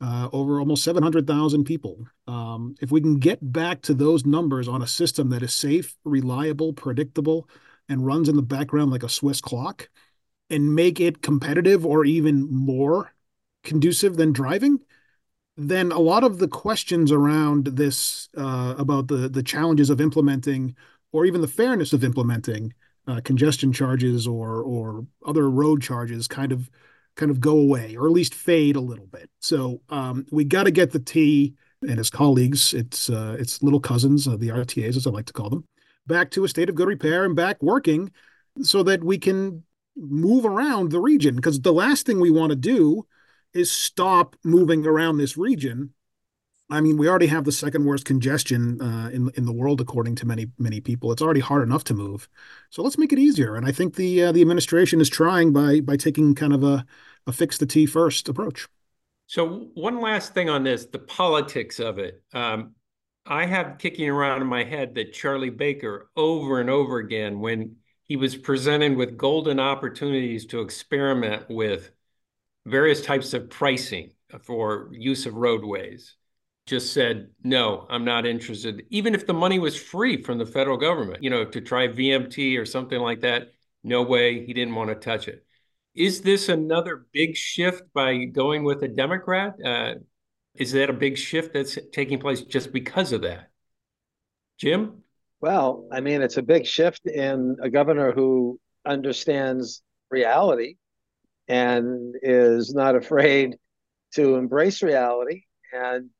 uh, 0.00 0.28
over 0.32 0.58
almost 0.58 0.84
700,000 0.84 1.64
people. 1.64 2.06
Um, 2.26 2.74
if 2.80 2.90
we 2.90 3.00
can 3.00 3.18
get 3.18 3.38
back 3.52 3.82
to 3.82 3.94
those 3.94 4.26
numbers 4.26 4.68
on 4.68 4.82
a 4.82 4.86
system 4.86 5.30
that 5.30 5.42
is 5.42 5.54
safe, 5.54 5.96
reliable, 6.04 6.72
predictable, 6.72 7.48
and 7.88 8.04
runs 8.04 8.28
in 8.28 8.36
the 8.36 8.42
background 8.42 8.90
like 8.90 9.04
a 9.04 9.08
Swiss 9.08 9.40
clock, 9.40 9.88
and 10.50 10.74
make 10.74 11.00
it 11.00 11.22
competitive 11.22 11.84
or 11.84 12.04
even 12.04 12.48
more 12.48 13.12
conducive 13.64 14.16
than 14.16 14.32
driving, 14.32 14.78
then 15.56 15.90
a 15.90 15.98
lot 15.98 16.22
of 16.22 16.38
the 16.38 16.48
questions 16.48 17.10
around 17.10 17.66
this 17.66 18.28
uh, 18.36 18.74
about 18.78 19.08
the 19.08 19.28
the 19.28 19.42
challenges 19.42 19.90
of 19.90 20.00
implementing 20.00 20.74
or 21.12 21.24
even 21.24 21.40
the 21.40 21.48
fairness 21.48 21.92
of 21.92 22.04
implementing 22.04 22.74
uh, 23.06 23.20
congestion 23.24 23.72
charges 23.72 24.26
or 24.26 24.62
or 24.62 25.06
other 25.26 25.48
road 25.48 25.82
charges 25.82 26.28
kind 26.28 26.52
of 26.52 26.70
kind 27.16 27.30
of 27.30 27.40
go 27.40 27.58
away 27.58 27.96
or 27.96 28.06
at 28.06 28.12
least 28.12 28.34
fade 28.34 28.76
a 28.76 28.80
little 28.80 29.06
bit. 29.06 29.30
So 29.40 29.80
um, 29.88 30.26
we 30.30 30.44
got 30.44 30.64
to 30.64 30.70
get 30.70 30.92
the 30.92 30.98
T 30.98 31.54
and 31.82 31.98
his 31.98 32.10
colleagues, 32.10 32.74
its 32.74 33.08
uh, 33.08 33.36
its 33.38 33.62
little 33.62 33.80
cousins, 33.80 34.28
uh, 34.28 34.36
the 34.36 34.48
RTAs 34.48 34.96
as 34.96 35.06
I 35.06 35.10
like 35.10 35.26
to 35.26 35.32
call 35.32 35.50
them, 35.50 35.64
back 36.06 36.30
to 36.32 36.44
a 36.44 36.48
state 36.48 36.68
of 36.68 36.74
good 36.74 36.88
repair 36.88 37.24
and 37.24 37.34
back 37.34 37.62
working, 37.62 38.10
so 38.62 38.82
that 38.82 39.04
we 39.04 39.18
can 39.18 39.62
move 39.96 40.44
around 40.44 40.90
the 40.90 41.00
region. 41.00 41.36
Because 41.36 41.60
the 41.60 41.72
last 41.72 42.04
thing 42.04 42.20
we 42.20 42.30
want 42.30 42.50
to 42.50 42.56
do 42.56 43.06
is 43.56 43.72
stop 43.72 44.36
moving 44.44 44.86
around 44.86 45.18
this 45.18 45.36
region. 45.36 45.92
I 46.68 46.80
mean, 46.80 46.96
we 46.96 47.08
already 47.08 47.28
have 47.28 47.44
the 47.44 47.52
second 47.52 47.84
worst 47.84 48.04
congestion 48.04 48.80
uh, 48.82 49.08
in 49.12 49.30
in 49.34 49.46
the 49.46 49.52
world, 49.52 49.80
according 49.80 50.16
to 50.16 50.26
many 50.26 50.48
many 50.58 50.80
people. 50.80 51.12
It's 51.12 51.22
already 51.22 51.40
hard 51.40 51.62
enough 51.62 51.84
to 51.84 51.94
move, 51.94 52.28
so 52.70 52.82
let's 52.82 52.98
make 52.98 53.12
it 53.12 53.18
easier. 53.18 53.54
And 53.54 53.64
I 53.66 53.72
think 53.72 53.94
the 53.94 54.24
uh, 54.24 54.32
the 54.32 54.40
administration 54.40 55.00
is 55.00 55.08
trying 55.08 55.52
by 55.52 55.80
by 55.80 55.96
taking 55.96 56.34
kind 56.34 56.52
of 56.52 56.64
a 56.64 56.84
a 57.26 57.32
fix 57.32 57.58
the 57.58 57.66
T 57.66 57.86
first 57.86 58.28
approach. 58.28 58.68
So 59.28 59.68
one 59.74 60.00
last 60.00 60.34
thing 60.34 60.48
on 60.48 60.64
this, 60.64 60.86
the 60.86 61.00
politics 61.00 61.80
of 61.80 61.98
it. 61.98 62.22
Um, 62.32 62.74
I 63.26 63.44
have 63.46 63.78
kicking 63.78 64.08
around 64.08 64.42
in 64.42 64.46
my 64.46 64.62
head 64.62 64.94
that 64.94 65.12
Charlie 65.12 65.50
Baker 65.50 66.10
over 66.16 66.60
and 66.60 66.70
over 66.70 66.98
again, 66.98 67.40
when 67.40 67.76
he 68.04 68.16
was 68.16 68.36
presented 68.36 68.96
with 68.96 69.16
golden 69.16 69.58
opportunities 69.58 70.46
to 70.46 70.60
experiment 70.60 71.44
with 71.48 71.90
various 72.66 73.00
types 73.00 73.32
of 73.32 73.48
pricing 73.48 74.10
for 74.42 74.90
use 74.92 75.24
of 75.24 75.34
roadways 75.34 76.16
just 76.66 76.92
said 76.92 77.28
no 77.44 77.86
i'm 77.88 78.04
not 78.04 78.26
interested. 78.26 78.82
Even 78.90 79.14
if 79.14 79.26
the 79.26 79.32
money 79.32 79.58
was 79.58 79.80
free 79.80 80.20
from 80.22 80.36
the 80.38 80.44
federal 80.44 80.76
government 80.76 81.22
you 81.22 81.30
know 81.30 81.44
to 81.44 81.60
try 81.60 81.86
vmt 81.86 82.58
or 82.58 82.66
something 82.66 82.98
like 82.98 83.20
that 83.20 83.52
no 83.84 84.02
way 84.02 84.44
he 84.44 84.52
didn't 84.52 84.74
want 84.74 84.90
to 84.90 84.96
touch 84.96 85.28
it. 85.28 85.46
Is 85.94 86.22
this 86.22 86.48
another 86.48 87.06
big 87.12 87.36
shift 87.36 87.84
by 87.94 88.24
going 88.24 88.64
with 88.64 88.82
a 88.82 88.88
democrat? 88.88 89.54
Uh, 89.64 89.94
is 90.56 90.72
that 90.72 90.90
a 90.90 90.92
big 90.92 91.16
shift 91.16 91.54
that's 91.54 91.78
taking 91.92 92.18
place 92.18 92.42
just 92.42 92.72
because 92.72 93.12
of 93.12 93.22
that? 93.22 93.50
Jim? 94.58 95.04
Well 95.40 95.86
i 95.92 96.00
mean 96.00 96.20
it's 96.20 96.36
a 96.36 96.42
big 96.42 96.66
shift 96.66 97.06
in 97.06 97.56
a 97.62 97.70
governor 97.70 98.10
who 98.10 98.58
understands 98.84 99.82
reality 100.10 100.76
and 101.48 102.14
is 102.22 102.74
not 102.74 102.96
afraid 102.96 103.56
to 104.14 104.36
embrace 104.36 104.82
reality. 104.82 105.42
And 105.72 106.10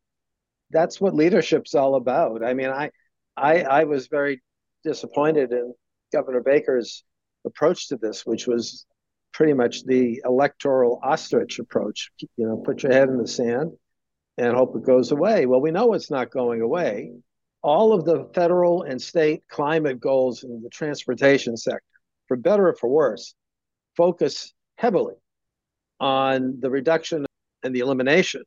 that's 0.70 1.00
what 1.00 1.14
leadership's 1.14 1.74
all 1.74 1.94
about. 1.94 2.44
I 2.44 2.54
mean 2.54 2.70
i 2.70 2.90
i 3.36 3.62
i 3.62 3.84
was 3.84 4.08
very 4.08 4.42
disappointed 4.84 5.52
in 5.52 5.74
governor 6.12 6.40
baker's 6.40 7.04
approach 7.44 7.88
to 7.88 7.96
this 7.96 8.24
which 8.26 8.46
was 8.46 8.86
pretty 9.32 9.52
much 9.52 9.84
the 9.84 10.22
electoral 10.24 11.00
ostrich 11.02 11.58
approach. 11.58 12.10
You 12.36 12.48
know 12.48 12.56
put 12.56 12.82
your 12.82 12.92
head 12.92 13.08
in 13.08 13.18
the 13.18 13.28
sand 13.28 13.72
and 14.38 14.54
hope 14.54 14.76
it 14.76 14.84
goes 14.84 15.12
away. 15.12 15.46
Well 15.46 15.60
we 15.60 15.70
know 15.70 15.94
it's 15.94 16.10
not 16.10 16.30
going 16.30 16.60
away. 16.60 17.12
All 17.62 17.92
of 17.92 18.04
the 18.04 18.30
federal 18.34 18.82
and 18.82 19.00
state 19.00 19.42
climate 19.48 20.00
goals 20.00 20.44
in 20.44 20.62
the 20.62 20.70
transportation 20.70 21.56
sector 21.56 21.82
for 22.28 22.36
better 22.36 22.68
or 22.68 22.74
for 22.74 22.88
worse 22.88 23.34
focus 23.96 24.52
heavily 24.76 25.14
on 26.00 26.58
the 26.60 26.70
reduction 26.70 27.26
and 27.62 27.74
the 27.74 27.80
elimination 27.80 28.42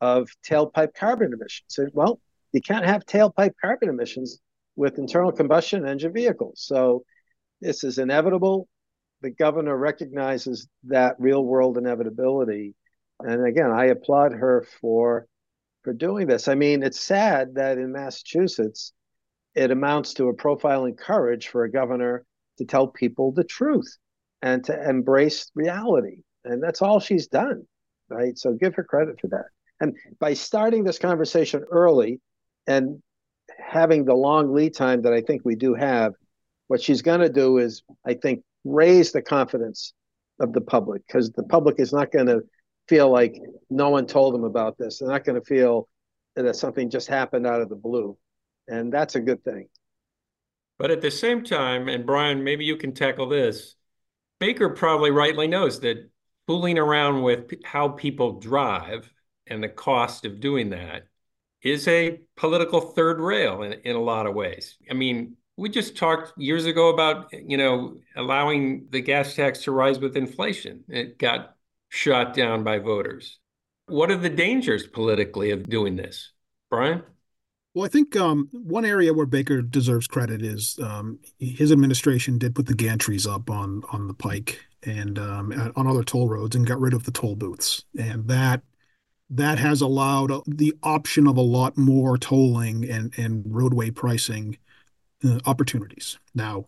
of 0.00 0.28
tailpipe 0.46 0.94
carbon 0.94 1.32
emissions. 1.32 1.78
And, 1.78 1.90
well, 1.92 2.20
you 2.52 2.60
can't 2.60 2.84
have 2.84 3.04
tailpipe 3.04 3.52
carbon 3.60 3.88
emissions 3.88 4.40
with 4.76 4.98
internal 4.98 5.32
combustion 5.32 5.86
engine 5.86 6.12
vehicles. 6.12 6.62
So 6.66 7.04
this 7.60 7.84
is 7.84 7.98
inevitable. 7.98 8.68
The 9.22 9.30
governor 9.30 9.76
recognizes 9.76 10.68
that 10.84 11.16
real 11.18 11.44
world 11.44 11.78
inevitability. 11.78 12.74
And 13.20 13.46
again, 13.46 13.70
I 13.70 13.86
applaud 13.86 14.32
her 14.32 14.66
for 14.80 15.26
for 15.84 15.92
doing 15.92 16.26
this. 16.26 16.48
I 16.48 16.54
mean, 16.54 16.82
it's 16.82 16.98
sad 16.98 17.54
that 17.54 17.78
in 17.78 17.92
Massachusetts 17.92 18.92
it 19.54 19.70
amounts 19.70 20.14
to 20.14 20.28
a 20.28 20.34
profiling 20.34 20.98
courage 20.98 21.48
for 21.48 21.62
a 21.62 21.70
governor 21.70 22.24
to 22.58 22.64
tell 22.64 22.88
people 22.88 23.30
the 23.30 23.44
truth 23.44 23.98
and 24.44 24.62
to 24.62 24.88
embrace 24.88 25.50
reality. 25.54 26.18
And 26.44 26.62
that's 26.62 26.82
all 26.82 27.00
she's 27.00 27.28
done, 27.28 27.62
right? 28.10 28.36
So 28.36 28.52
give 28.52 28.74
her 28.74 28.84
credit 28.84 29.18
for 29.18 29.28
that. 29.28 29.46
And 29.80 29.96
by 30.20 30.34
starting 30.34 30.84
this 30.84 30.98
conversation 30.98 31.64
early 31.70 32.20
and 32.66 33.02
having 33.58 34.04
the 34.04 34.14
long 34.14 34.54
lead 34.54 34.74
time 34.74 35.00
that 35.02 35.14
I 35.14 35.22
think 35.22 35.42
we 35.44 35.56
do 35.56 35.72
have, 35.72 36.12
what 36.68 36.82
she's 36.82 37.00
going 37.00 37.20
to 37.20 37.30
do 37.30 37.56
is, 37.56 37.82
I 38.06 38.14
think, 38.14 38.42
raise 38.64 39.12
the 39.12 39.22
confidence 39.22 39.94
of 40.38 40.52
the 40.52 40.60
public 40.60 41.02
because 41.06 41.30
the 41.30 41.44
public 41.44 41.76
is 41.78 41.94
not 41.94 42.12
going 42.12 42.26
to 42.26 42.42
feel 42.86 43.10
like 43.10 43.34
no 43.70 43.88
one 43.88 44.06
told 44.06 44.34
them 44.34 44.44
about 44.44 44.76
this. 44.76 44.98
They're 44.98 45.08
not 45.08 45.24
going 45.24 45.40
to 45.40 45.46
feel 45.46 45.88
that 46.36 46.54
something 46.54 46.90
just 46.90 47.08
happened 47.08 47.46
out 47.46 47.62
of 47.62 47.70
the 47.70 47.76
blue. 47.76 48.18
And 48.68 48.92
that's 48.92 49.14
a 49.14 49.20
good 49.20 49.42
thing. 49.42 49.68
But 50.78 50.90
at 50.90 51.00
the 51.00 51.10
same 51.10 51.44
time, 51.44 51.88
and 51.88 52.04
Brian, 52.04 52.44
maybe 52.44 52.66
you 52.66 52.76
can 52.76 52.92
tackle 52.92 53.26
this, 53.26 53.76
Baker 54.44 54.68
probably 54.68 55.10
rightly 55.10 55.46
knows 55.46 55.80
that 55.80 56.10
fooling 56.46 56.78
around 56.78 57.22
with 57.22 57.50
how 57.64 57.88
people 57.88 58.40
drive 58.40 59.10
and 59.46 59.62
the 59.62 59.70
cost 59.70 60.26
of 60.26 60.38
doing 60.38 60.68
that 60.68 61.04
is 61.62 61.88
a 61.88 62.20
political 62.36 62.82
third 62.82 63.20
rail 63.20 63.62
in, 63.62 63.72
in 63.72 63.96
a 63.96 64.02
lot 64.02 64.26
of 64.26 64.34
ways. 64.34 64.76
I 64.90 64.92
mean, 64.92 65.38
we 65.56 65.70
just 65.70 65.96
talked 65.96 66.36
years 66.36 66.66
ago 66.66 66.90
about, 66.90 67.32
you 67.32 67.56
know, 67.56 67.96
allowing 68.16 68.88
the 68.90 69.00
gas 69.00 69.34
tax 69.34 69.62
to 69.62 69.72
rise 69.72 69.98
with 69.98 70.14
inflation. 70.14 70.84
It 70.88 71.18
got 71.18 71.54
shot 71.88 72.34
down 72.34 72.64
by 72.64 72.80
voters. 72.80 73.38
What 73.86 74.10
are 74.10 74.18
the 74.18 74.28
dangers 74.28 74.86
politically 74.86 75.52
of 75.52 75.70
doing 75.70 75.96
this? 75.96 76.32
Brian? 76.68 77.02
Well, 77.74 77.84
I 77.84 77.88
think 77.88 78.14
um, 78.14 78.48
one 78.52 78.84
area 78.84 79.12
where 79.12 79.26
Baker 79.26 79.60
deserves 79.60 80.06
credit 80.06 80.42
is 80.42 80.78
um, 80.80 81.18
his 81.40 81.72
administration 81.72 82.38
did 82.38 82.54
put 82.54 82.66
the 82.66 82.74
gantries 82.74 83.28
up 83.28 83.50
on 83.50 83.82
on 83.90 84.06
the 84.06 84.14
Pike 84.14 84.64
and 84.84 85.18
um, 85.18 85.72
on 85.74 85.86
other 85.86 86.04
toll 86.04 86.28
roads 86.28 86.54
and 86.54 86.66
got 86.66 86.80
rid 86.80 86.94
of 86.94 87.04
the 87.04 87.10
toll 87.10 87.34
booths, 87.34 87.84
and 87.98 88.28
that 88.28 88.62
that 89.30 89.58
has 89.58 89.80
allowed 89.80 90.30
the 90.46 90.72
option 90.84 91.26
of 91.26 91.36
a 91.36 91.42
lot 91.42 91.76
more 91.76 92.16
tolling 92.16 92.88
and 92.88 93.12
and 93.18 93.44
roadway 93.46 93.90
pricing 93.90 94.56
uh, 95.24 95.40
opportunities. 95.46 96.18
Now, 96.34 96.66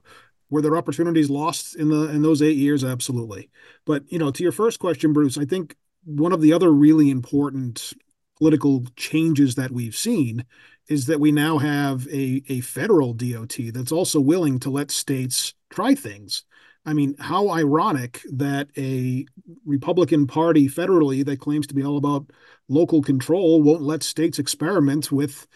were 0.50 0.62
there 0.62 0.76
opportunities 0.76 1.30
lost 1.30 1.76
in 1.76 1.88
the 1.88 2.10
in 2.10 2.22
those 2.22 2.42
eight 2.42 2.56
years? 2.56 2.84
Absolutely. 2.84 3.48
But 3.84 4.10
you 4.10 4.18
know, 4.18 4.32
to 4.32 4.42
your 4.42 4.52
first 4.52 4.80
question, 4.80 5.12
Bruce, 5.12 5.38
I 5.38 5.44
think 5.44 5.76
one 6.04 6.32
of 6.32 6.40
the 6.40 6.52
other 6.52 6.72
really 6.72 7.10
important 7.10 7.92
political 8.38 8.84
changes 8.96 9.54
that 9.54 9.70
we've 9.70 9.96
seen 9.96 10.44
is 10.88 11.06
that 11.06 11.20
we 11.20 11.32
now 11.32 11.58
have 11.58 12.06
a, 12.08 12.42
a 12.48 12.60
federal 12.60 13.12
DOT 13.12 13.56
that's 13.72 13.92
also 13.92 14.20
willing 14.20 14.58
to 14.60 14.70
let 14.70 14.90
states 14.90 15.54
try 15.70 15.94
things. 15.94 16.44
I 16.84 16.92
mean, 16.92 17.16
how 17.18 17.50
ironic 17.50 18.22
that 18.32 18.68
a 18.76 19.26
Republican 19.64 20.26
Party 20.28 20.68
federally 20.68 21.24
that 21.24 21.40
claims 21.40 21.66
to 21.66 21.74
be 21.74 21.82
all 21.82 21.96
about 21.96 22.30
local 22.68 23.02
control 23.02 23.62
won't 23.62 23.82
let 23.82 24.02
states 24.02 24.38
experiment 24.38 25.10
with 25.10 25.46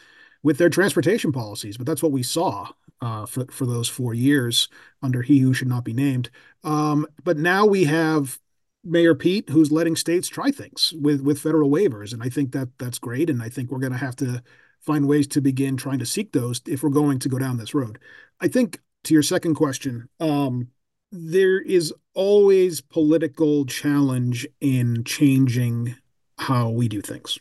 with 0.42 0.58
their 0.58 0.70
transportation 0.70 1.32
policies. 1.32 1.76
But 1.76 1.86
that's 1.86 2.02
what 2.02 2.12
we 2.12 2.24
saw 2.24 2.68
uh, 3.00 3.26
for 3.26 3.46
for 3.46 3.66
those 3.66 3.88
four 3.88 4.12
years 4.12 4.68
under 5.02 5.22
he 5.22 5.38
who 5.38 5.54
should 5.54 5.68
not 5.68 5.84
be 5.84 5.92
named. 5.92 6.30
Um, 6.64 7.06
but 7.22 7.36
now 7.36 7.64
we 7.64 7.84
have 7.84 8.38
Mayor 8.82 9.14
Pete 9.14 9.48
who's 9.50 9.70
letting 9.70 9.94
states 9.94 10.28
try 10.28 10.50
things 10.50 10.92
with 11.00 11.20
with 11.20 11.38
federal 11.38 11.70
waivers, 11.70 12.12
and 12.12 12.22
I 12.24 12.28
think 12.28 12.52
that 12.52 12.70
that's 12.78 12.98
great. 12.98 13.30
And 13.30 13.40
I 13.42 13.48
think 13.48 13.70
we're 13.70 13.78
going 13.78 13.92
to 13.92 13.98
have 13.98 14.16
to 14.16 14.42
find 14.80 15.06
ways 15.06 15.26
to 15.28 15.40
begin 15.40 15.76
trying 15.76 15.98
to 15.98 16.06
seek 16.06 16.32
those 16.32 16.60
if 16.66 16.82
we're 16.82 16.90
going 16.90 17.18
to 17.20 17.28
go 17.28 17.38
down 17.38 17.56
this 17.56 17.74
road. 17.74 17.98
I 18.40 18.48
think 18.48 18.80
to 19.04 19.14
your 19.14 19.22
second 19.22 19.54
question, 19.54 20.08
um, 20.18 20.68
there 21.12 21.60
is 21.60 21.92
always 22.14 22.80
political 22.80 23.66
challenge 23.66 24.46
in 24.60 25.04
changing 25.04 25.96
how 26.38 26.70
we 26.70 26.88
do 26.88 27.00
things. 27.00 27.38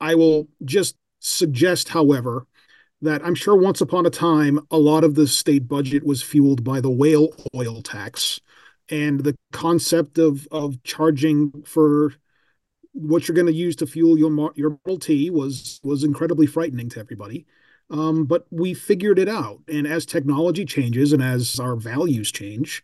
I 0.00 0.14
will 0.14 0.48
just 0.64 0.96
suggest, 1.20 1.88
however, 1.88 2.46
that 3.00 3.24
I'm 3.24 3.34
sure 3.34 3.56
once 3.56 3.80
upon 3.80 4.06
a 4.06 4.10
time, 4.10 4.60
a 4.70 4.78
lot 4.78 5.04
of 5.04 5.14
the 5.14 5.26
state 5.26 5.68
budget 5.68 6.04
was 6.04 6.22
fueled 6.22 6.64
by 6.64 6.80
the 6.80 6.90
whale 6.90 7.28
oil 7.54 7.82
tax 7.82 8.40
and 8.88 9.20
the 9.20 9.34
concept 9.52 10.18
of 10.18 10.46
of 10.50 10.82
charging 10.82 11.62
for 11.62 12.14
what 12.94 13.28
you're 13.28 13.34
going 13.34 13.46
to 13.46 13.52
use 13.52 13.76
to 13.76 13.86
fuel 13.86 14.18
your 14.18 14.52
your 14.54 14.78
Model 14.84 14.98
T 14.98 15.30
was 15.30 15.80
was 15.82 16.04
incredibly 16.04 16.46
frightening 16.46 16.88
to 16.90 17.00
everybody. 17.00 17.46
Um, 17.90 18.24
but 18.24 18.46
we 18.50 18.72
figured 18.72 19.18
it 19.18 19.28
out, 19.28 19.60
and 19.68 19.86
as 19.86 20.06
technology 20.06 20.64
changes 20.64 21.12
and 21.12 21.22
as 21.22 21.60
our 21.60 21.76
values 21.76 22.32
change, 22.32 22.82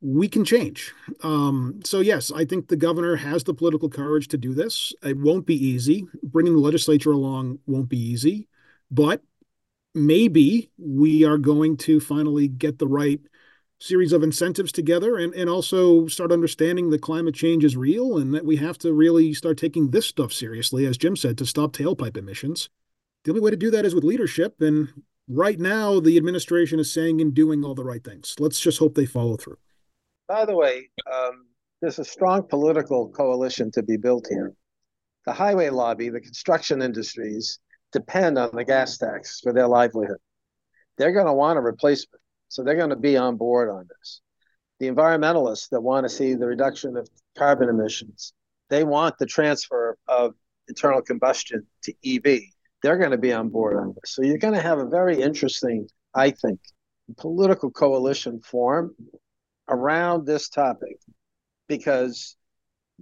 we 0.00 0.26
can 0.26 0.44
change. 0.44 0.92
Um, 1.22 1.80
so, 1.84 2.00
yes, 2.00 2.32
I 2.34 2.44
think 2.44 2.66
the 2.66 2.76
governor 2.76 3.14
has 3.14 3.44
the 3.44 3.54
political 3.54 3.88
courage 3.88 4.26
to 4.28 4.38
do 4.38 4.52
this. 4.52 4.92
It 5.04 5.16
won't 5.16 5.46
be 5.46 5.54
easy. 5.54 6.04
Bringing 6.24 6.54
the 6.54 6.58
legislature 6.58 7.12
along 7.12 7.60
won't 7.66 7.88
be 7.88 8.00
easy, 8.00 8.48
but 8.90 9.22
maybe 9.94 10.72
we 10.76 11.24
are 11.24 11.38
going 11.38 11.76
to 11.76 12.00
finally 12.00 12.48
get 12.48 12.78
the 12.78 12.88
right 12.88 13.20
series 13.82 14.12
of 14.12 14.22
incentives 14.22 14.70
together 14.70 15.18
and, 15.18 15.34
and 15.34 15.50
also 15.50 16.06
start 16.06 16.30
understanding 16.30 16.88
that 16.90 17.02
climate 17.02 17.34
change 17.34 17.64
is 17.64 17.76
real 17.76 18.18
and 18.18 18.32
that 18.32 18.44
we 18.44 18.56
have 18.56 18.78
to 18.78 18.92
really 18.92 19.34
start 19.34 19.58
taking 19.58 19.90
this 19.90 20.06
stuff 20.06 20.32
seriously, 20.32 20.86
as 20.86 20.96
Jim 20.96 21.16
said, 21.16 21.36
to 21.36 21.44
stop 21.44 21.72
tailpipe 21.72 22.16
emissions. 22.16 22.68
The 23.24 23.32
only 23.32 23.40
way 23.40 23.50
to 23.50 23.56
do 23.56 23.70
that 23.72 23.84
is 23.84 23.94
with 23.94 24.04
leadership. 24.04 24.60
And 24.60 24.88
right 25.28 25.58
now, 25.58 25.98
the 25.98 26.16
administration 26.16 26.78
is 26.78 26.92
saying 26.92 27.20
and 27.20 27.34
doing 27.34 27.64
all 27.64 27.74
the 27.74 27.84
right 27.84 28.02
things. 28.02 28.36
Let's 28.38 28.60
just 28.60 28.78
hope 28.78 28.94
they 28.94 29.06
follow 29.06 29.36
through. 29.36 29.58
By 30.28 30.44
the 30.44 30.56
way, 30.56 30.88
um, 31.12 31.46
there's 31.80 31.98
a 31.98 32.04
strong 32.04 32.44
political 32.44 33.08
coalition 33.08 33.70
to 33.72 33.82
be 33.82 33.96
built 33.96 34.28
here. 34.30 34.54
The 35.26 35.32
highway 35.32 35.70
lobby, 35.70 36.08
the 36.08 36.20
construction 36.20 36.82
industries 36.82 37.58
depend 37.92 38.38
on 38.38 38.50
the 38.54 38.64
gas 38.64 38.96
tax 38.96 39.40
for 39.40 39.52
their 39.52 39.66
livelihood. 39.66 40.18
They're 40.98 41.12
going 41.12 41.26
to 41.26 41.32
want 41.32 41.58
a 41.58 41.62
replacement, 41.62 42.21
so 42.52 42.62
they're 42.62 42.76
going 42.76 42.90
to 42.90 42.96
be 42.96 43.16
on 43.16 43.36
board 43.36 43.70
on 43.70 43.88
this. 43.88 44.20
The 44.78 44.88
environmentalists 44.88 45.70
that 45.70 45.80
want 45.80 46.04
to 46.04 46.10
see 46.10 46.34
the 46.34 46.46
reduction 46.46 46.98
of 46.98 47.08
carbon 47.38 47.70
emissions, 47.70 48.34
they 48.68 48.84
want 48.84 49.16
the 49.16 49.24
transfer 49.24 49.96
of 50.06 50.34
internal 50.68 51.00
combustion 51.00 51.66
to 51.84 51.94
EV. 52.04 52.40
They're 52.82 52.98
going 52.98 53.12
to 53.12 53.16
be 53.16 53.32
on 53.32 53.48
board 53.48 53.78
on 53.78 53.94
this. 53.94 54.14
So 54.14 54.22
you're 54.22 54.36
going 54.36 54.52
to 54.52 54.60
have 54.60 54.78
a 54.78 54.84
very 54.84 55.22
interesting, 55.22 55.88
I 56.14 56.30
think, 56.30 56.60
political 57.16 57.70
coalition 57.70 58.40
form 58.40 58.94
around 59.70 60.26
this 60.26 60.50
topic 60.50 60.98
because 61.68 62.36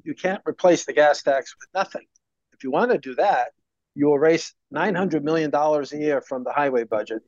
you 0.05 0.15
can't 0.15 0.43
replace 0.47 0.85
the 0.85 0.93
gas 0.93 1.23
tax 1.23 1.57
with 1.59 1.69
nothing. 1.75 2.07
If 2.53 2.63
you 2.63 2.71
want 2.71 2.93
to 2.93 2.99
do 2.99 3.17
that, 3.17 3.49
you 3.97 4.15
erase 4.15 4.55
$900 4.73 5.25
million 5.25 5.51
a 5.53 5.97
year 5.97 6.21
from 6.21 6.45
the 6.45 6.53
highway 6.53 6.85
budget. 6.85 7.23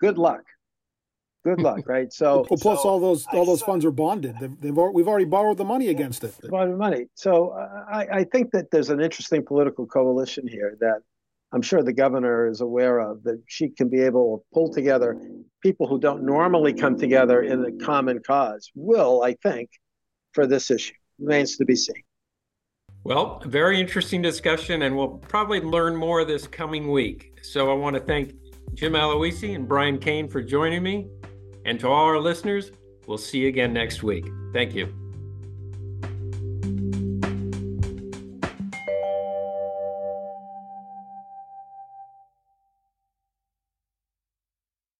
Good 0.00 0.16
luck. 0.16 0.44
Good 1.44 1.60
luck, 1.60 1.80
right? 1.86 2.12
So, 2.12 2.46
well, 2.48 2.58
plus 2.60 2.82
so 2.82 2.88
all 2.88 3.00
those 3.00 3.26
all 3.32 3.44
those 3.44 3.62
funds 3.62 3.84
are 3.84 3.90
bonded. 3.90 4.36
They've, 4.40 4.60
they've 4.60 4.76
we've 4.76 5.08
already 5.08 5.24
borrowed 5.24 5.58
the 5.58 5.64
money 5.64 5.88
against 5.88 6.24
it. 6.24 6.34
Borrowed 6.48 6.78
money. 6.78 7.06
So 7.14 7.50
uh, 7.50 7.84
I, 7.90 8.06
I 8.12 8.24
think 8.24 8.52
that 8.52 8.70
there's 8.70 8.90
an 8.90 9.00
interesting 9.00 9.44
political 9.44 9.86
coalition 9.86 10.46
here 10.46 10.76
that 10.80 11.00
I'm 11.52 11.62
sure 11.62 11.82
the 11.82 11.92
governor 11.92 12.48
is 12.48 12.60
aware 12.60 12.98
of 13.00 13.22
that 13.24 13.42
she 13.46 13.68
can 13.68 13.88
be 13.88 14.00
able 14.00 14.38
to 14.38 14.44
pull 14.54 14.72
together 14.72 15.20
people 15.62 15.86
who 15.86 15.98
don't 15.98 16.24
normally 16.24 16.72
come 16.72 16.96
together 16.98 17.42
in 17.42 17.64
a 17.64 17.84
common 17.84 18.20
cause. 18.26 18.70
Will, 18.74 19.22
I 19.22 19.34
think, 19.42 19.70
for 20.32 20.46
this 20.46 20.70
issue. 20.70 20.94
Remains 21.18 21.56
to 21.58 21.64
be 21.64 21.76
seen. 21.76 22.02
Well, 23.04 23.42
very 23.46 23.80
interesting 23.80 24.22
discussion, 24.22 24.82
and 24.82 24.96
we'll 24.96 25.18
probably 25.18 25.60
learn 25.60 25.94
more 25.96 26.24
this 26.24 26.46
coming 26.46 26.90
week. 26.90 27.38
So 27.42 27.70
I 27.70 27.74
want 27.74 27.94
to 27.96 28.00
thank 28.00 28.32
Jim 28.74 28.92
Aloisi 28.92 29.54
and 29.54 29.68
Brian 29.68 29.98
Kane 29.98 30.28
for 30.28 30.40
joining 30.40 30.82
me. 30.82 31.08
And 31.64 31.78
to 31.80 31.88
all 31.88 32.04
our 32.06 32.18
listeners, 32.18 32.72
we'll 33.06 33.18
see 33.18 33.38
you 33.38 33.48
again 33.48 33.72
next 33.72 34.02
week. 34.02 34.26
Thank 34.52 34.74
you. 34.74 35.01